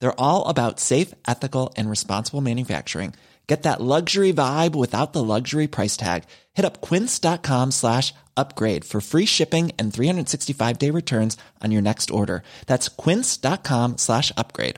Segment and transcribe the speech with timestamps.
[0.00, 3.14] They're all about safe, ethical, and responsible manufacturing.
[3.46, 6.24] Get that luxury vibe without the luxury price tag.
[6.54, 12.10] Hit up quince.com slash upgrade for free shipping and 365 day returns on your next
[12.10, 12.42] order.
[12.66, 14.76] That's quince.com slash upgrade.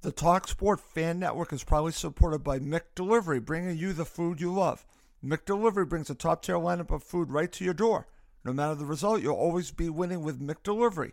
[0.00, 4.86] The TalkSport Fan Network is proudly supported by McDelivery, bringing you the food you love.
[5.24, 8.06] McDelivery brings a top tier lineup of food right to your door.
[8.44, 11.12] No matter the result, you'll always be winning with McDelivery.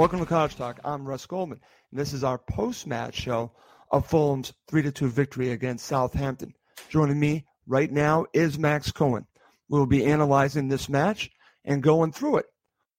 [0.00, 0.80] Welcome to Cottage Talk.
[0.82, 3.52] I'm Russ Goldman, and this is our post-match show
[3.90, 6.54] of Fulham's 3-2 victory against Southampton.
[6.88, 9.26] Joining me right now is Max Cohen.
[9.68, 11.30] We'll be analyzing this match
[11.66, 12.46] and going through it.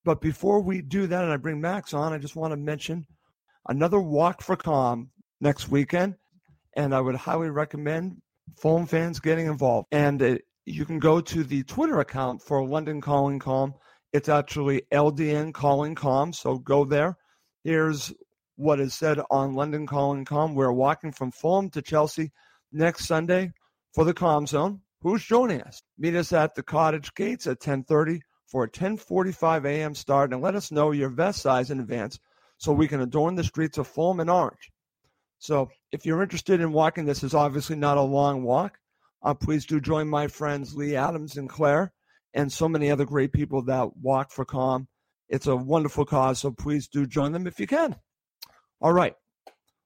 [0.05, 3.07] But before we do that, and I bring Max on, I just want to mention
[3.67, 6.17] another Walk for Calm next weekend,
[6.75, 8.21] and I would highly recommend
[8.57, 9.87] Fulham fans getting involved.
[9.91, 13.73] And uh, you can go to the Twitter account for London Calling Calm
[14.13, 16.33] it's actually LDN Calling Calm.
[16.33, 17.17] So go there.
[17.63, 18.13] Here's
[18.55, 20.53] what is said on London Calling Calm.
[20.53, 22.31] We're walking from Fulham to Chelsea
[22.71, 23.51] next Sunday
[23.93, 24.81] for the Calm Zone.
[25.01, 25.81] Who's joining us?
[25.97, 29.95] Meet us at the cottage gates at 1030 for a 1045 a.m.
[29.95, 32.19] start and let us know your vest size in advance
[32.57, 34.71] so we can adorn the streets of Fulham in orange.
[35.39, 38.77] So if you're interested in walking, this is obviously not a long walk.
[39.23, 41.93] Uh, please do join my friends Lee Adams and Claire
[42.33, 44.87] and so many other great people that walk for calm.
[45.29, 47.95] It's a wonderful cause, so please do join them if you can.
[48.81, 49.15] All right.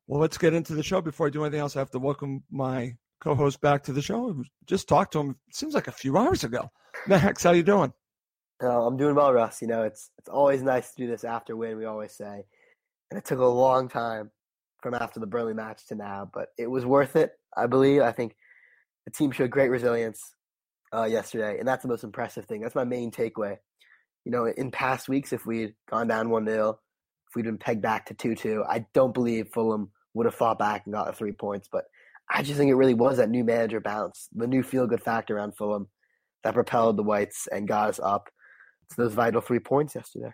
[0.08, 1.02] Well, let's get into the show.
[1.02, 4.44] Before I do anything else, I have to welcome my co-host back to the show.
[4.66, 5.36] Just talked to him.
[5.52, 6.70] Seems like a few hours ago.
[7.08, 7.92] Max, how you doing?
[8.64, 9.62] Uh, I'm doing well, Russ.
[9.62, 11.78] You know, it's it's always nice to do this after win.
[11.78, 12.46] We always say,
[13.12, 14.32] and it took a long time
[14.82, 17.32] from after the Burnley match to now, but it was worth it.
[17.58, 18.02] I believe.
[18.02, 18.36] I think
[19.06, 20.35] the team showed great resilience
[20.96, 22.62] uh, yesterday, and that's the most impressive thing.
[22.62, 23.58] That's my main takeaway.
[24.24, 26.80] You know, in past weeks, if we'd gone down one 0
[27.28, 30.58] if we'd been pegged back to two two, I don't believe Fulham would have fought
[30.58, 31.68] back and got the three points.
[31.72, 31.86] But
[32.30, 35.38] I just think it really was that new manager bounce, the new feel good factor
[35.38, 35.90] around Fulham
[36.44, 38.30] that propelled the Whites and got us up
[38.90, 40.32] to those vital three points yesterday.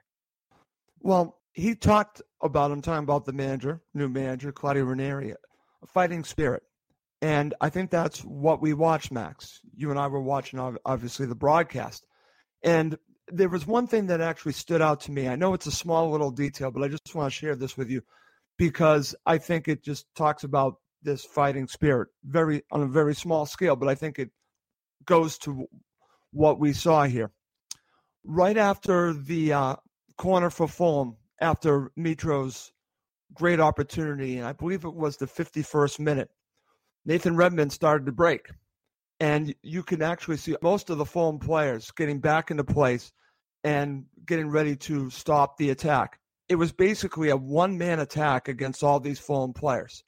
[1.00, 6.24] Well, he talked about, I'm talking about the manager, new manager, Claudio Ranieri, a fighting
[6.24, 6.64] spirit.
[7.22, 9.62] And I think that's what we watched, Max.
[9.76, 12.04] You and I were watching, obviously, the broadcast.
[12.64, 15.28] And there was one thing that actually stood out to me.
[15.28, 17.90] I know it's a small little detail, but I just want to share this with
[17.90, 18.02] you
[18.58, 23.46] because I think it just talks about this fighting spirit very on a very small
[23.46, 24.30] scale, but I think it
[25.06, 25.68] goes to
[26.32, 27.32] what we saw here.
[28.24, 29.76] Right after the uh,
[30.18, 32.72] corner for Fulham, after Mitro's
[33.34, 36.30] great opportunity, and I believe it was the 51st minute,
[37.06, 38.48] Nathan Redmond started to break.
[39.20, 43.12] And you can actually see most of the Fulham players getting back into place
[43.64, 46.20] and getting ready to stop the attack.
[46.50, 50.04] It was basically a one man attack against all these Fulham players.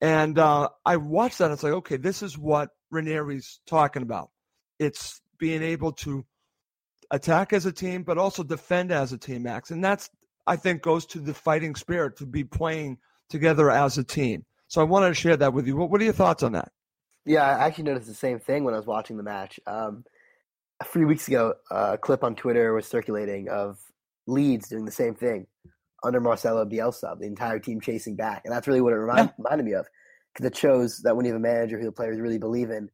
[0.00, 1.44] And uh, I watched that.
[1.44, 4.30] And it's like, okay, this is what Ranieri's talking about.
[4.78, 6.24] It's being able to
[7.10, 9.70] attack as a team, but also defend as a team, Max.
[9.70, 10.10] And that's,
[10.46, 12.98] I think, goes to the fighting spirit to be playing
[13.30, 14.44] together as a team.
[14.72, 15.76] So I wanted to share that with you.
[15.76, 16.72] What, what are your thoughts on that?
[17.26, 19.60] Yeah, I actually noticed the same thing when I was watching the match.
[19.66, 20.02] Um,
[20.80, 23.78] a few weeks ago, uh, a clip on Twitter was circulating of
[24.26, 25.46] Leeds doing the same thing
[26.02, 29.34] under Marcelo Bielsa, the entire team chasing back, and that's really what it remind, yeah.
[29.44, 29.86] reminded me of
[30.32, 32.88] because it shows that when you have a manager who the players really believe in,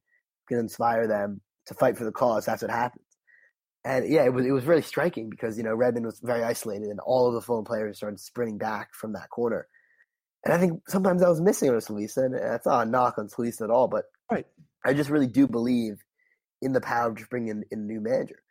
[0.48, 2.44] can inspire them to fight for the cause.
[2.44, 3.06] That's what happens.
[3.84, 6.88] And yeah, it was it was really striking because you know Redmond was very isolated,
[6.88, 9.68] and all of the Fulham players started sprinting back from that corner
[10.48, 13.28] And I think sometimes I was missing on Slavisa, and that's not a knock on
[13.28, 14.46] Slavisa at all, but right.
[14.82, 16.02] I just really do believe
[16.62, 18.42] in the power of just bringing in, in a new manager.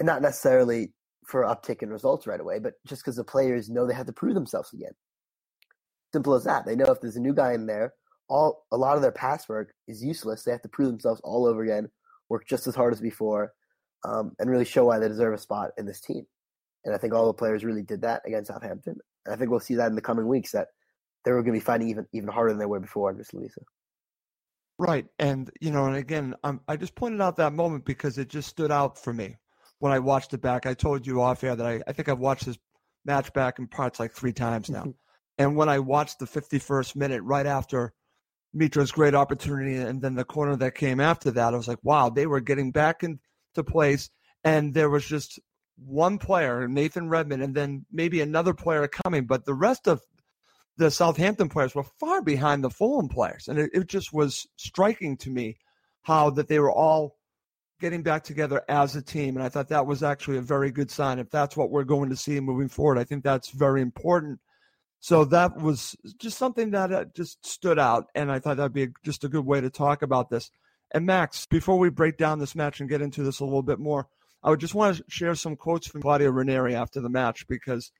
[0.00, 0.92] And not necessarily
[1.24, 4.12] for uptick in results right away, but just because the players know they have to
[4.12, 4.90] prove themselves again.
[6.12, 6.66] Simple as that.
[6.66, 7.94] They know if there's a new guy in there,
[8.28, 10.42] all a lot of their past work is useless.
[10.42, 11.88] They have to prove themselves all over again,
[12.28, 13.52] work just as hard as before,
[14.04, 16.26] um, and really show why they deserve a spot in this team.
[16.84, 18.96] And I think all the players really did that against Southampton.
[19.24, 20.68] And I think we'll see that in the coming weeks that
[21.24, 23.62] they were going to be fighting even even harder than they were before under Slavisa.
[24.78, 28.28] Right, and you know, and again, I'm, I just pointed out that moment because it
[28.28, 29.36] just stood out for me
[29.80, 30.66] when I watched it back.
[30.66, 32.58] I told you off air that I, I think I've watched this
[33.04, 34.80] match back in parts like three times now.
[34.80, 34.90] Mm-hmm.
[35.38, 37.92] and when I watched the 51st minute right after
[38.54, 42.08] Mitro's great opportunity and then the corner that came after that, I was like, wow,
[42.08, 43.20] they were getting back into
[43.64, 44.10] place.
[44.44, 45.38] And there was just
[45.76, 50.00] one player, Nathan Redmond, and then maybe another player coming, but the rest of
[50.78, 53.48] the Southampton players were far behind the Fulham players.
[53.48, 55.58] And it, it just was striking to me
[56.02, 57.16] how that they were all
[57.80, 59.36] getting back together as a team.
[59.36, 61.18] And I thought that was actually a very good sign.
[61.18, 64.38] If that's what we're going to see moving forward, I think that's very important.
[65.00, 68.06] So that was just something that uh, just stood out.
[68.14, 70.50] And I thought that'd be just a good way to talk about this.
[70.92, 73.78] And Max, before we break down this match and get into this a little bit
[73.78, 74.08] more,
[74.42, 77.90] I would just want to share some quotes from Claudio Ranieri after the match because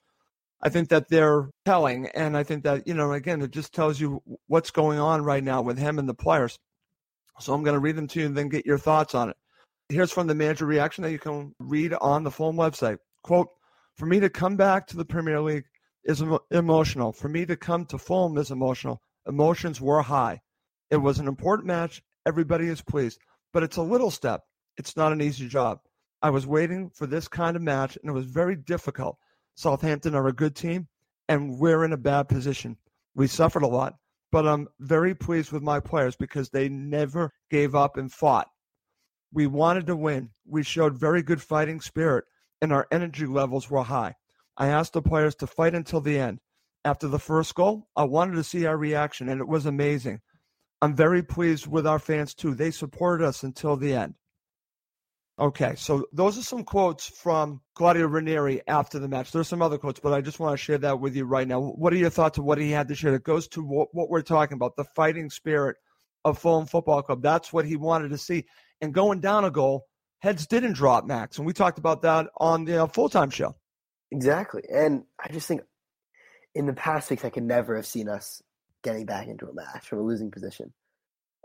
[0.61, 2.09] I think that they're telling.
[2.09, 5.45] And I think that, you know, again, it just tells you what's going on right
[5.45, 6.59] now with him and the players.
[7.41, 9.37] So I'm going to read them to you and then get your thoughts on it.
[9.89, 12.99] Here's from the manager reaction that you can read on the Fulham website.
[13.23, 13.49] Quote,
[13.97, 15.65] for me to come back to the Premier League
[16.05, 17.13] is emotional.
[17.13, 19.01] For me to come to Fulham is emotional.
[19.27, 20.41] Emotions were high.
[20.91, 22.03] It was an important match.
[22.27, 23.21] Everybody is pleased,
[23.53, 24.43] but it's a little step.
[24.77, 25.81] It's not an easy job.
[26.23, 29.17] I was waiting for this kind of match, and it was very difficult.
[29.59, 30.87] Southampton are a good team,
[31.29, 32.77] and we're in a bad position.
[33.17, 33.97] We suffered a lot,
[34.31, 38.47] but I'm very pleased with my players because they never gave up and fought.
[39.33, 40.31] We wanted to win.
[40.47, 42.25] We showed very good fighting spirit,
[42.63, 44.15] and our energy levels were high.
[44.57, 46.39] I asked the players to fight until the end.
[46.85, 50.21] After the first goal, I wanted to see our reaction, and it was amazing.
[50.81, 52.55] I'm very pleased with our fans too.
[52.55, 54.15] They supported us until the end.
[55.41, 59.31] Okay, so those are some quotes from Claudio Ranieri after the match.
[59.31, 61.61] There's some other quotes, but I just want to share that with you right now.
[61.61, 63.15] What are your thoughts of what he had to share?
[63.15, 65.77] It goes to what, what we're talking about, the fighting spirit
[66.25, 67.23] of Fulham Football Club.
[67.23, 68.47] That's what he wanted to see
[68.81, 69.87] and going down a goal,
[70.21, 71.39] heads didn't drop, Max.
[71.39, 73.55] And we talked about that on the uh, full time show.
[74.11, 74.63] Exactly.
[74.73, 75.63] And I just think
[76.55, 78.43] in the past weeks, I could never have seen us
[78.83, 80.73] getting back into a match from a losing position.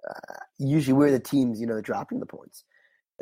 [0.07, 2.63] Uh, usually we're the teams, you know, dropping the points.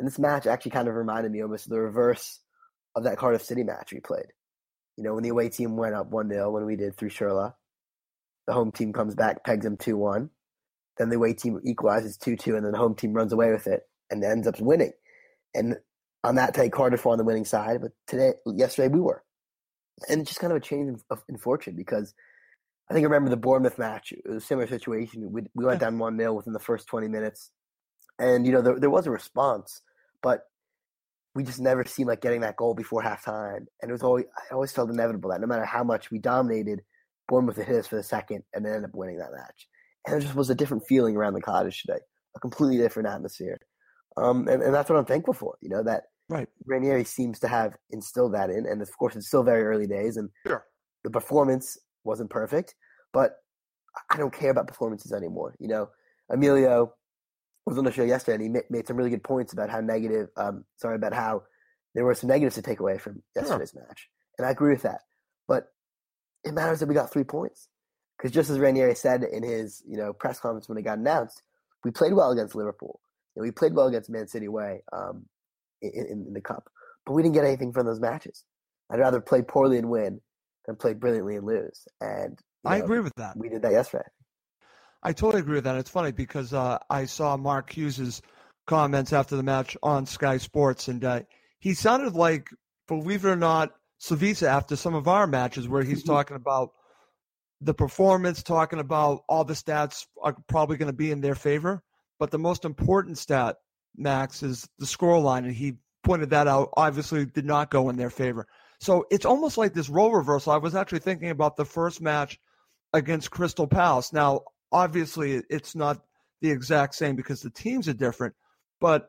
[0.02, 2.40] And this match actually kind of reminded me almost of the reverse
[2.96, 4.26] of that Cardiff City match we played.
[4.96, 7.54] You know, when the away team went up 1 0 when we did through Schürrle,
[8.48, 10.28] the home team comes back, pegs them 2 1.
[10.98, 13.68] Then the away team equalizes 2 2, and then the home team runs away with
[13.68, 14.90] it and ends up winning.
[15.54, 15.76] And
[16.24, 19.22] on that day, Cardiff were on the winning side, but today, yesterday, we were.
[20.08, 22.12] And it's just kind of a change of, in fortune because
[22.90, 24.10] I think I remember the Bournemouth match.
[24.10, 25.30] It was a similar situation.
[25.30, 27.52] We, we went down 1 0 within the first 20 minutes.
[28.18, 29.80] And, you know, there, there was a response,
[30.22, 30.42] but
[31.34, 33.64] we just never seemed like getting that goal before halftime.
[33.80, 36.82] And it was always, I always felt inevitable that no matter how much we dominated,
[37.28, 39.66] Bournemouth would hit us for the second and then end up winning that match.
[40.06, 42.00] And there just was a different feeling around the cottage today,
[42.36, 43.58] a completely different atmosphere.
[44.16, 45.54] Um, and, and that's what I'm thankful for.
[45.60, 46.48] You know that right.
[46.66, 50.16] Ranieri seems to have instilled that in, and of course it's still very early days,
[50.16, 50.66] and sure.
[51.04, 52.74] the performance wasn't perfect,
[53.12, 53.36] but
[54.10, 55.54] I don't care about performances anymore.
[55.58, 55.88] You know,
[56.30, 56.92] Emilio
[57.66, 60.28] was on the show yesterday, and he made some really good points about how negative.
[60.36, 61.42] Um, sorry about how
[61.94, 63.84] there were some negatives to take away from yesterday's sure.
[63.86, 65.00] match, and I agree with that.
[65.46, 65.68] But
[66.44, 67.68] it matters that we got three points
[68.16, 71.42] because just as Ranieri said in his you know press conference when it got announced,
[71.84, 73.00] we played well against Liverpool.
[73.34, 75.26] You know, we played well against Man City away um,
[75.80, 76.68] in, in, the cup,
[77.06, 78.44] but we didn't get anything from those matches.
[78.90, 80.20] I'd rather play poorly and win
[80.66, 81.86] than play brilliantly and lose.
[82.00, 83.36] And I know, agree with that.
[83.36, 84.04] We did that yesterday.
[85.02, 85.76] I totally agree with that.
[85.76, 88.22] It's funny because uh, I saw Mark Hughes's
[88.66, 91.20] comments after the match on Sky Sports, and uh,
[91.58, 92.48] he sounded like,
[92.86, 96.12] believe it or not, Slavisa after some of our matches where he's mm-hmm.
[96.12, 96.70] talking about
[97.60, 101.82] the performance, talking about all the stats are probably going to be in their favor.
[102.18, 103.56] But the most important stat,
[103.96, 106.70] Max, is the score line, and he pointed that out.
[106.76, 108.46] Obviously, did not go in their favor.
[108.80, 110.52] So it's almost like this role reversal.
[110.52, 112.38] I was actually thinking about the first match
[112.92, 114.12] against Crystal Palace.
[114.12, 114.42] Now,
[114.72, 116.02] obviously, it's not
[116.40, 118.34] the exact same because the teams are different,
[118.80, 119.08] but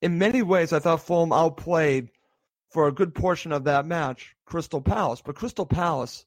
[0.00, 2.10] in many ways, I thought Fulham outplayed
[2.70, 5.22] for a good portion of that match Crystal Palace.
[5.24, 6.24] But Crystal Palace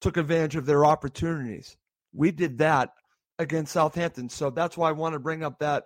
[0.00, 1.76] took advantage of their opportunities.
[2.12, 2.90] We did that
[3.38, 4.28] against Southampton.
[4.28, 5.84] So that's why I want to bring up that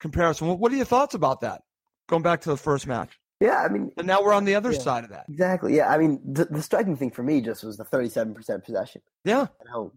[0.00, 0.48] comparison.
[0.58, 1.62] What are your thoughts about that?
[2.08, 3.18] Going back to the first match.
[3.40, 5.26] Yeah, I mean, and now we're on the other yeah, side of that.
[5.28, 5.76] Exactly.
[5.76, 9.00] Yeah, I mean, the, the striking thing for me just was the 37% possession.
[9.24, 9.46] Yeah.
[9.60, 9.92] At home.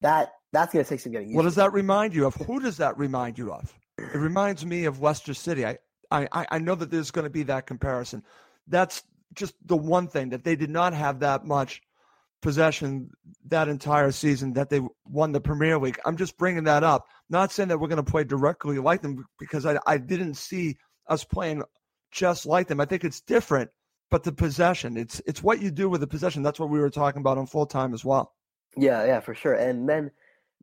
[0.00, 2.34] That that's going to take some getting used What does that remind you of?
[2.34, 3.72] Who does that remind you of?
[3.98, 5.66] It reminds me of Leicester City.
[5.66, 5.78] I,
[6.10, 8.22] I, I know that there's going to be that comparison.
[8.66, 9.02] That's
[9.34, 11.82] just the one thing that they did not have that much
[12.40, 13.10] possession
[13.46, 15.98] that entire season that they won the Premier League.
[16.04, 17.06] I'm just bringing that up.
[17.28, 20.76] Not saying that we're going to play directly like them because I, I didn't see
[21.08, 21.62] us playing
[22.10, 22.80] just like them.
[22.80, 23.70] I think it's different,
[24.10, 26.42] but the possession, it's it's what you do with the possession.
[26.42, 28.32] That's what we were talking about on full time as well.
[28.76, 29.54] Yeah, yeah, for sure.
[29.54, 30.10] And then,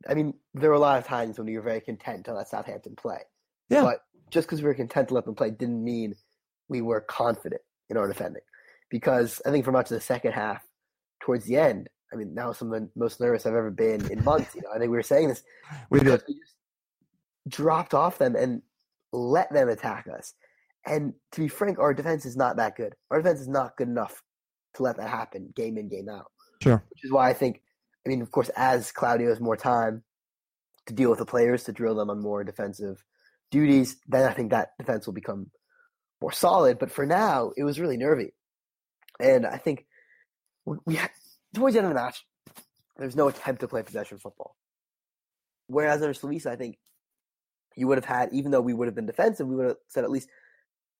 [0.08, 2.48] I mean, there were a lot of times when we were very content to let
[2.48, 3.20] Southampton play.
[3.68, 3.82] Yeah.
[3.82, 4.00] But
[4.30, 6.14] just because we were content to let them play didn't mean
[6.68, 8.42] we were confident in our defending.
[8.90, 10.62] Because I think for much of the second half,
[11.20, 14.22] towards the end, I mean, now some of the most nervous I've ever been in
[14.22, 14.54] months.
[14.54, 15.42] You know, I think we were saying this.
[15.90, 16.22] We did.
[16.28, 16.56] We just
[17.48, 18.62] dropped off them and
[19.12, 20.34] let them attack us.
[20.86, 22.94] And to be frank, our defense is not that good.
[23.10, 24.22] Our defense is not good enough
[24.74, 26.26] to let that happen game in, game out.
[26.62, 26.82] Sure.
[26.90, 27.60] Which is why I think,
[28.06, 30.04] I mean, of course, as Claudio has more time
[30.86, 33.04] to deal with the players, to drill them on more defensive
[33.50, 35.50] duties, then I think that defense will become
[36.20, 36.78] more solid.
[36.78, 38.32] But for now, it was really nervy.
[39.18, 39.86] And I think
[40.64, 41.10] we had,
[41.54, 42.24] towards the end of the match,
[42.96, 44.56] there's no attempt to play possession football.
[45.66, 46.78] Whereas under Slavisa, I think
[47.76, 50.04] you would have had, even though we would have been defensive, we would have said
[50.04, 50.28] at least,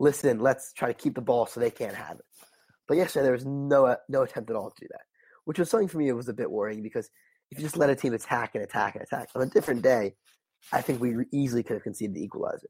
[0.00, 2.24] listen, let's try to keep the ball so they can't have it.
[2.88, 5.02] But yesterday there was no uh, no attempt at all to do that,
[5.46, 6.08] which was something for me.
[6.08, 7.08] It was a bit worrying because
[7.50, 10.14] if you just let a team attack and attack and attack on a different day,
[10.72, 12.68] I think we easily could have conceded the equalizer.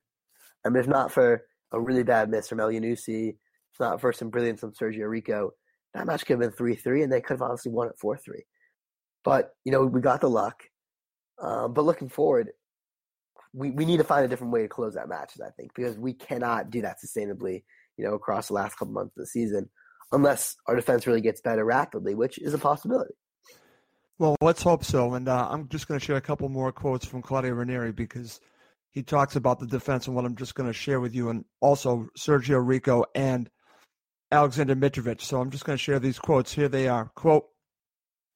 [0.65, 4.31] I mean, if not for a really bad miss from Elyounoussi, if not for some
[4.31, 5.51] brilliance from Sergio Rico,
[5.95, 8.17] that match could have been three three, and they could have honestly won it four
[8.17, 8.45] three.
[9.25, 10.63] But you know, we got the luck.
[11.39, 12.51] Um, but looking forward,
[13.53, 15.97] we, we need to find a different way to close that match, I think, because
[15.97, 17.65] we cannot do that sustainably,
[17.97, 19.69] you know, across the last couple months of the season,
[20.13, 23.15] unless our defense really gets better rapidly, which is a possibility.
[24.19, 25.15] Well, let's hope so.
[25.15, 28.41] And uh, I'm just going to share a couple more quotes from Claudio Ranieri because
[28.91, 31.45] he talks about the defense and what I'm just going to share with you, and
[31.61, 33.51] also Sergio Rico and
[34.33, 35.21] Alexander Mitrovic.
[35.21, 36.53] So I'm just going to share these quotes.
[36.53, 37.11] Here they are.
[37.15, 37.45] Quote,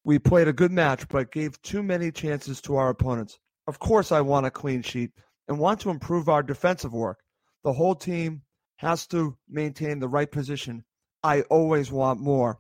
[0.05, 3.39] we played a good match, but gave too many chances to our opponents.
[3.67, 5.13] Of course, I want a clean sheet
[5.49, 7.19] and want to improve our defensive work.
[7.65, 8.43] The whole team
[8.77, 10.85] has to maintain the right position.
[11.23, 12.59] I always want more.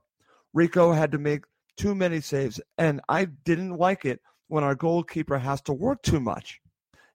[0.53, 1.45] Rico had to make
[1.77, 6.21] too many saves, and I didn't like it when our goalkeeper has to work too
[6.21, 6.61] much.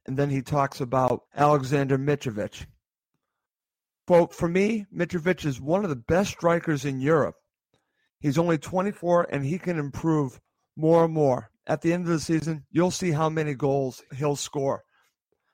[0.08, 2.66] And then he talks about Alexander Mitrovic.
[4.08, 7.36] Quote, for me, Mitrovic is one of the best strikers in Europe.
[8.20, 10.40] He's only 24 and he can improve
[10.76, 11.50] more and more.
[11.68, 14.84] At the end of the season, you'll see how many goals he'll score.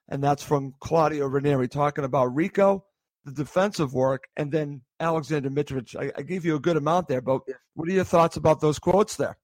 [0.09, 2.83] And that's from Claudio Ranieri talking about Rico,
[3.25, 5.95] the defensive work, and then Alexander Mitrovic.
[5.95, 7.41] I, I gave you a good amount there, but
[7.75, 9.37] what are your thoughts about those quotes there?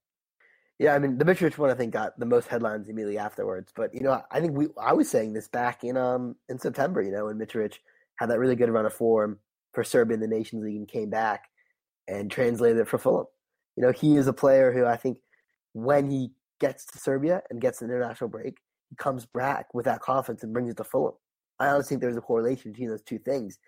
[0.78, 3.72] Yeah, I mean the Mitrovic one I think got the most headlines immediately afterwards.
[3.74, 7.02] But you know, I think we I was saying this back in um in September,
[7.02, 7.78] you know, when Mitrovic
[8.16, 9.38] had that really good run of form
[9.72, 11.48] for Serbia in the Nations League and came back
[12.06, 13.26] and translated it for Fulham.
[13.76, 15.18] You know, he is a player who I think
[15.72, 16.30] when he
[16.60, 18.56] gets to Serbia and gets an international break,
[18.88, 21.14] he comes back with that confidence and brings it to Fulham.
[21.60, 23.58] I honestly think there's a correlation between those two things.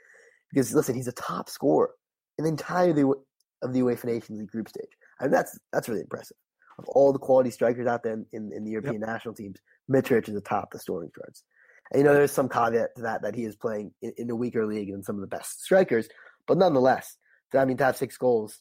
[0.50, 1.90] Because listen, he's a top scorer
[2.38, 4.90] in the entire of the UEFA Nations League group stage.
[5.20, 6.36] I mean, that's that's really impressive.
[6.78, 9.08] Of all the quality strikers out there in, in, in the European yep.
[9.08, 9.58] national teams,
[9.90, 11.44] Mitrovic is atop the scoring charts.
[11.92, 14.36] And you know, there's some caveat to that that he is playing in, in a
[14.36, 16.08] weaker league than some of the best strikers,
[16.46, 17.16] but nonetheless,
[17.54, 18.60] I mean, to have six goals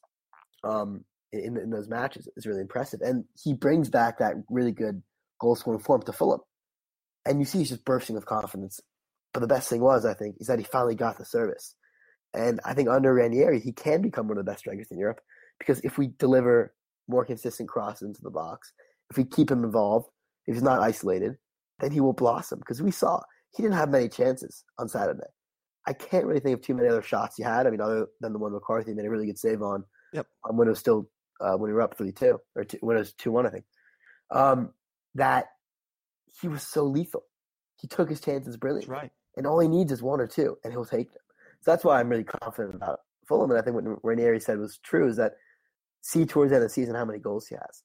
[0.64, 3.02] um, in, in those matches is really impressive.
[3.02, 5.02] And he brings back that really good
[5.40, 6.42] goal scoring form to Fulham.
[7.26, 8.80] And you see he's just bursting with confidence.
[9.34, 11.76] But the best thing was, I think, is that he finally got the service.
[12.34, 15.20] And I think under Ranieri, he can become one of the best strikers in Europe
[15.60, 16.74] because if we deliver
[17.08, 18.72] more consistent crosses into the box,
[19.10, 20.08] if we keep him involved,
[20.48, 21.38] if he's not isolated,
[21.80, 22.60] then he will blossom.
[22.60, 23.22] Because we saw
[23.56, 25.28] he didn't have many chances on Saturday.
[25.88, 27.66] I can't really think of too many other shots he had.
[27.66, 29.84] I mean, other than the one McCarthy made a really good save on.
[30.14, 30.28] Yep.
[30.48, 31.10] Um, when it was still
[31.42, 33.50] uh, when we were up three two or two, when it was two one, I
[33.50, 33.66] think.
[34.32, 34.74] Um,
[35.16, 35.46] that
[36.40, 37.24] he was so lethal.
[37.78, 38.94] He took his chances brilliantly.
[38.94, 39.12] That's right.
[39.40, 41.22] And all he needs is one or two, and he'll take them.
[41.62, 43.50] So that's why I'm really confident about Fulham.
[43.50, 45.36] And I think what Ranieri said was true is that
[46.02, 47.84] see towards the end of the season how many goals he has.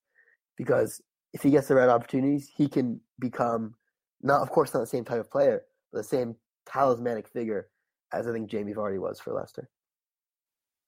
[0.58, 1.00] Because
[1.32, 3.76] if he gets the right opportunities, he can become
[4.20, 6.34] not, of course, not the same type of player, but the same
[6.66, 7.68] talismanic figure
[8.12, 9.70] as I think Jamie Vardy was for Leicester.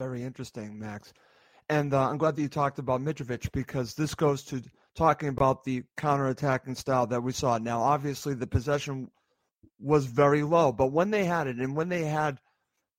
[0.01, 1.15] Very interesting, Max.
[1.69, 4.61] And uh, I'm glad that you talked about Mitrovic because this goes to
[4.97, 7.57] talking about the counter-attacking style that we saw.
[7.57, 9.13] Now, obviously, the possession
[9.79, 12.39] was very low, but when they had it and when they had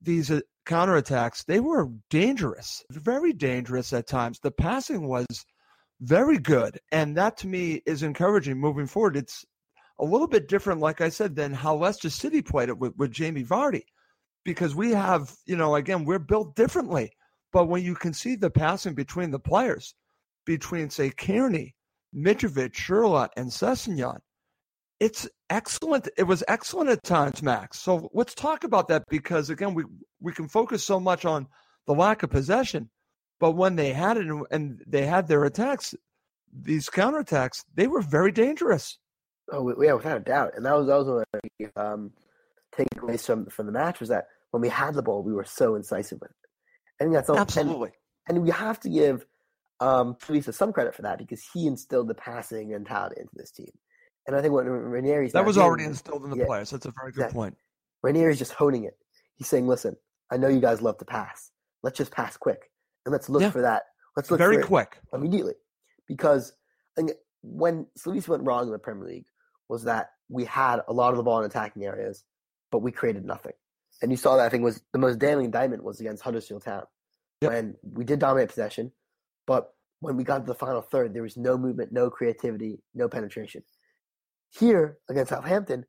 [0.01, 4.39] these uh, counterattacks, they were dangerous, very dangerous at times.
[4.39, 5.25] The passing was
[6.01, 6.79] very good.
[6.91, 9.17] And that to me is encouraging moving forward.
[9.17, 9.45] It's
[9.99, 13.11] a little bit different, like I said, than how Leicester City played it with, with
[13.11, 13.83] Jamie Vardy.
[14.45, 17.11] Because we have, you know, again, we're built differently.
[17.51, 19.95] But when you can see the passing between the players,
[20.45, 21.73] between, say, Cairney,
[22.15, 24.19] Mitrovic, Schürrle, and Sessegnon,
[24.99, 26.09] it's excellent.
[26.17, 27.79] It was excellent at times, Max.
[27.79, 29.83] So let's talk about that because, again, we,
[30.19, 31.47] we can focus so much on
[31.85, 32.89] the lack of possession.
[33.39, 35.93] But when they had it and they had their attacks,
[36.51, 38.97] these counterattacks, they were very dangerous.
[39.51, 40.53] Oh, yeah, without a doubt.
[40.55, 42.11] And that was, that was one of the um,
[42.75, 45.75] takeaways from, from the match was that when we had the ball, we were so
[45.75, 46.35] incisive with it.
[46.99, 47.37] Think that's all.
[47.37, 47.91] Absolutely.
[48.27, 49.25] And, and we have to give
[49.79, 53.69] um, Lisa some credit for that because he instilled the passing mentality into this team.
[54.27, 56.69] And I think what Ranieri's that was already instilled in the yeah, players.
[56.69, 57.35] That's a very good exactly.
[57.35, 57.57] point.
[58.03, 58.97] Ranieri's just honing it.
[59.35, 59.95] He's saying, "Listen,
[60.29, 61.51] I know you guys love to pass.
[61.81, 62.69] Let's just pass quick,
[63.05, 63.51] and let's look yeah.
[63.51, 63.83] for that.
[64.15, 65.53] Let's look very quick immediately."
[66.07, 66.53] Because
[67.41, 69.25] when Slavisa went wrong in the Premier League
[69.69, 72.23] was that we had a lot of the ball in attacking areas,
[72.71, 73.53] but we created nothing.
[74.01, 76.83] And you saw that I think was the most damning indictment was against Huddersfield Town
[77.41, 77.51] yep.
[77.51, 78.91] when we did dominate possession,
[79.45, 83.07] but when we got to the final third, there was no movement, no creativity, no
[83.07, 83.63] penetration.
[84.51, 85.85] Here against Southampton,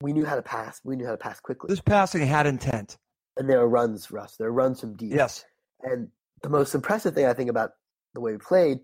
[0.00, 0.80] we knew how to pass.
[0.84, 1.68] We knew how to pass quickly.
[1.68, 2.98] This passing had intent.
[3.36, 4.36] And there are runs, Russ.
[4.36, 5.12] There are runs from deep.
[5.12, 5.44] Yes.
[5.82, 6.08] And
[6.42, 7.70] the most impressive thing I think about
[8.14, 8.78] the way we played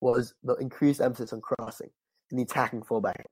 [0.00, 1.90] was the increased emphasis on crossing
[2.30, 3.26] and the attacking fullback.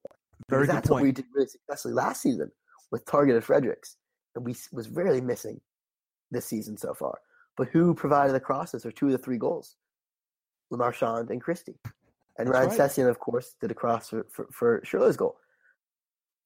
[0.48, 2.50] Very that's what we did really successfully last season
[2.90, 3.96] with targeted Fredericks,
[4.34, 5.60] and we was rarely missing
[6.30, 7.18] this season so far.
[7.56, 9.76] But who provided the crosses or two of the three goals?
[10.70, 11.78] Le Marchant and Christie.
[12.38, 12.78] And Ryan right.
[12.78, 15.36] Sessegnon, of course, did a cross for, for, for goal.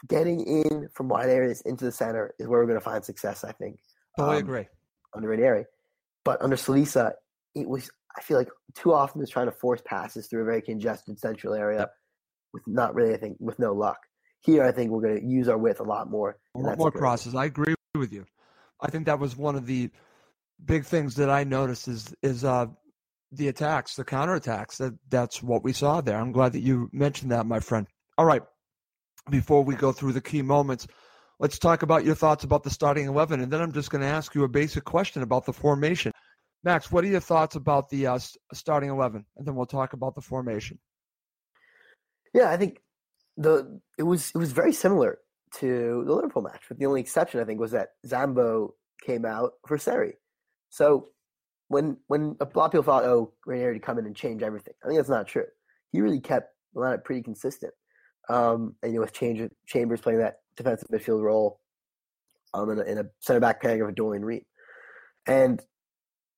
[0.09, 3.45] Getting in from wide areas into the center is where we're going to find success,
[3.45, 3.79] I think.
[4.19, 4.67] Oh, um, I agree.
[5.15, 5.65] Under Ranieri.
[6.25, 7.13] But under Slavisa,
[7.55, 10.61] it was, I feel like, too often was trying to force passes through a very
[10.61, 11.93] congested central area yep.
[12.53, 13.99] with not really, I think, with no luck.
[14.41, 16.37] Here, I think we're going to use our width a lot more.
[16.55, 17.35] Lot more crosses.
[17.35, 18.27] I agree with you.
[18.81, 19.91] I think that was one of the
[20.65, 22.67] big things that I noticed is is uh,
[23.33, 24.77] the attacks, the counterattacks.
[24.79, 26.19] That that's what we saw there.
[26.19, 27.87] I'm glad that you mentioned that, my friend.
[28.19, 28.43] All right.
[29.29, 30.87] Before we go through the key moments,
[31.41, 34.07] let's talk about your thoughts about the starting eleven, and then I'm just going to
[34.07, 36.13] ask you a basic question about the formation.
[36.63, 38.19] Max, what are your thoughts about the uh,
[38.53, 40.79] starting eleven, and then we'll talk about the formation.
[42.33, 42.81] Yeah, I think
[43.37, 45.19] the it was it was very similar
[45.59, 48.71] to the Liverpool match, but the only exception I think was that Zambo
[49.03, 50.15] came out for Seri.
[50.71, 51.09] So
[51.69, 54.75] when when a lot of people thought, oh, Ranieri to come in and change everything,
[54.83, 55.47] I think that's not true.
[55.93, 57.73] He really kept the lineup pretty consistent.
[58.29, 61.61] Um, and you know, with change, Chambers playing that defensive midfield role,
[62.55, 64.45] um, in a, in a center back pairing of Odoi and Ream.
[65.27, 65.63] And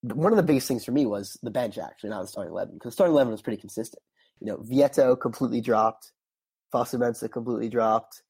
[0.03, 2.75] one of the biggest things for me was the bench actually, not the starting eleven,
[2.75, 4.03] because the starting eleven was pretty consistent.
[4.41, 6.13] You know, Vietto completely dropped,
[6.73, 8.23] Fosu completely dropped,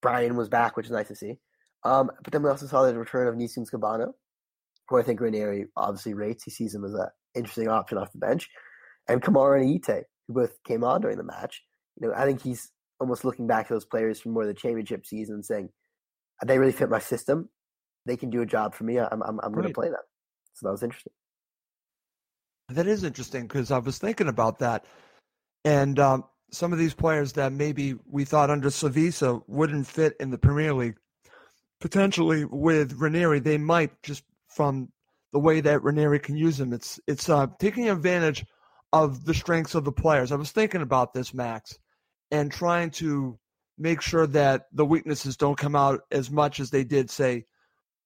[0.00, 1.38] Bryan was back, which is nice to see.
[1.84, 4.14] Um, but then we also saw the return of Neeskens Kebano,
[4.88, 6.44] who I think Ranieri obviously rates.
[6.44, 8.48] He sees him as an interesting option off the bench.
[9.08, 11.62] And Kamara and Ayité, who both came on during the match.
[12.00, 12.70] You know, I think he's
[13.00, 15.68] almost looking back at those players from more of the championship season and saying,
[16.44, 17.48] they really fit my system.
[18.04, 18.98] They can do a job for me.
[18.98, 19.96] I'm, I'm, I'm going to play them.
[20.54, 21.12] So that was interesting.
[22.68, 24.84] That is interesting because I was thinking about that.
[25.64, 30.30] And um, some of these players that maybe we thought under Slavisa wouldn't fit in
[30.30, 30.96] the Premier League,
[31.80, 34.24] potentially with Ranieri, they might just
[34.56, 34.88] from
[35.32, 36.72] the way that Ranieri can use them.
[36.72, 38.44] It's it's uh, taking advantage
[38.92, 40.32] of the strengths of the players.
[40.32, 41.78] I was thinking about this, Max,
[42.30, 43.38] and trying to
[43.78, 47.44] make sure that the weaknesses don't come out as much as they did, say,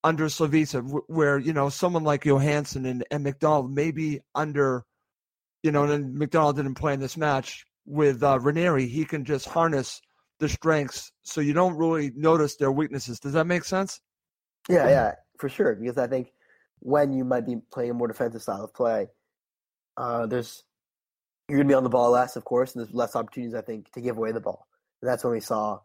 [0.02, 4.84] under Slavisa, where you know someone like Johansen and, and McDonald maybe under,
[5.62, 9.48] you know, and McDonald didn't play in this match with uh, Ranieri, he can just
[9.48, 10.00] harness
[10.38, 13.20] the strengths, so you don't really notice their weaknesses.
[13.20, 14.00] Does that make sense?
[14.68, 15.74] Yeah, yeah, for sure.
[15.74, 16.32] Because I think
[16.80, 19.08] when you might be playing a more defensive style of play,
[19.96, 20.64] uh, there's
[21.48, 23.60] you're going to be on the ball less, of course, and there's less opportunities, I
[23.60, 24.68] think, to give away the ball.
[25.02, 25.80] And that's when we saw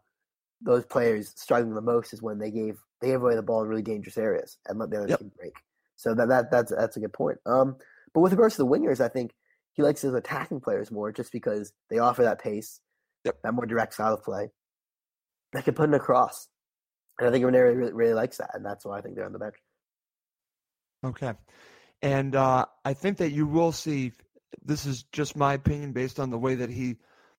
[0.60, 3.68] those players struggling the most is when they gave they gave away the ball in
[3.68, 5.18] really dangerous areas and let the other yep.
[5.18, 5.54] team break.
[5.96, 7.38] So that, that that's that's a good point.
[7.46, 7.76] Um,
[8.14, 9.32] but with regards to the wingers, I think
[9.74, 12.80] he likes his attacking players more just because they offer that pace,
[13.24, 13.36] yep.
[13.42, 14.48] that more direct style of play.
[15.52, 16.48] They can put in a cross.
[17.18, 19.32] And I think Ranieri really, really likes that, and that's why I think they're on
[19.32, 19.56] the bench.
[21.06, 21.32] Okay.
[22.02, 24.12] And uh, I think that you will see.
[24.64, 26.96] This is just my opinion based on the way that he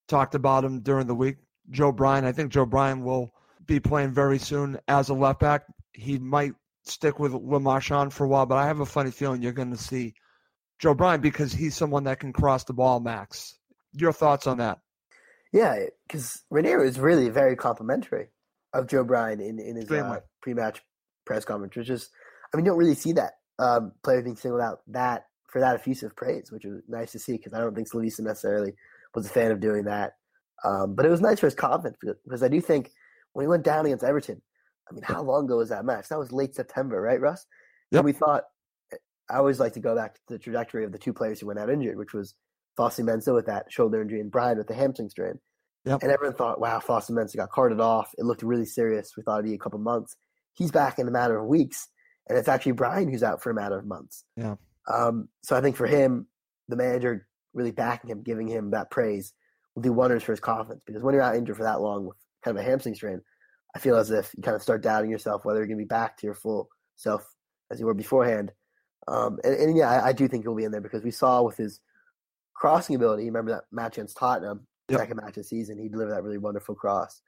[0.08, 1.38] talked about him during the week.
[1.69, 2.25] Joe Bryan.
[2.25, 3.34] I think Joe Bryan will
[3.65, 5.63] be playing very soon as a left back.
[5.93, 6.53] He might
[6.84, 9.71] stick with Le Marchant for a while, but I have a funny feeling you're going
[9.71, 10.13] to see
[10.80, 13.58] Joe Bryan because he's someone that can cross the ball, Max.
[13.93, 14.80] Your thoughts on that?
[15.51, 15.75] Yeah,
[16.08, 18.30] because Ranieri is really very complimentary
[18.73, 20.82] of Joe Bryan in, in his uh, pre-match
[21.25, 22.10] press conference, which is,
[22.53, 25.76] I mean, you don't really see that um, players being singled out that for that
[25.76, 28.74] effusive praise, which was nice to see because I don't think Slavisa necessarily
[29.15, 30.13] was a fan of doing that.
[30.63, 32.91] Um, but it was nice for his confidence because I do think
[33.34, 34.41] when he went down against Everton,
[34.89, 36.10] I mean, how long ago was that match?
[36.10, 37.46] That was late September, right, Russ?
[37.91, 38.00] Yep.
[38.00, 38.43] And we thought,
[39.30, 41.60] I always like to go back to the trajectory of the two players who went
[41.60, 42.36] out injured, which was
[42.78, 45.39] Fosu Mensah with that shoulder injury and Bryan with the hamstring strain.
[45.86, 46.04] Yep.
[46.04, 48.12] And everyone thought, wow, Fosu Mensah got carted off.
[48.17, 49.13] It looked really serious.
[49.15, 50.15] We thought it'd be a couple months.
[50.54, 51.88] He's back in a matter of weeks.
[52.29, 54.25] And it's actually Bryan who's out for a matter of months.
[54.35, 54.55] Yeah.
[54.93, 56.27] Um, so I think for him,
[56.67, 59.33] the manager really backing him, giving him that praise
[59.75, 62.17] will do wonders for his confidence because when you're out injured for that long with
[62.43, 63.21] kind of a hamstring strain,
[63.75, 65.87] I feel as if you kind of start doubting yourself whether you're going to be
[65.87, 67.25] back to your full self
[67.71, 68.51] as you were beforehand.
[69.07, 71.41] Um, and, and, yeah, I, I, do think he'll be in there because we saw
[71.41, 71.79] with his
[72.53, 73.23] crossing ability.
[73.25, 74.99] Remember that match against Tottenham, yep.
[74.99, 77.21] second match of the season, he delivered that really wonderful cross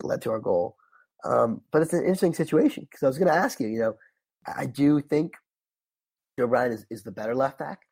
[0.00, 0.76] that led to our goal.
[1.24, 3.68] Um, but it's an interesting situation because I was going to ask you.
[3.68, 3.96] You know,
[4.46, 5.34] I do think
[6.38, 7.82] Joe Bryan is, is the better left back,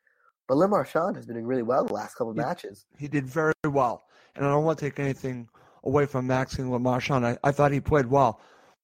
[0.49, 2.87] but Le Marchant has been doing really well the last couple of he, matches.
[2.99, 5.49] He did very well, and I don't want to take anything
[5.85, 7.25] away from Maxime Le Marchant.
[7.25, 8.41] I, I thought he played well,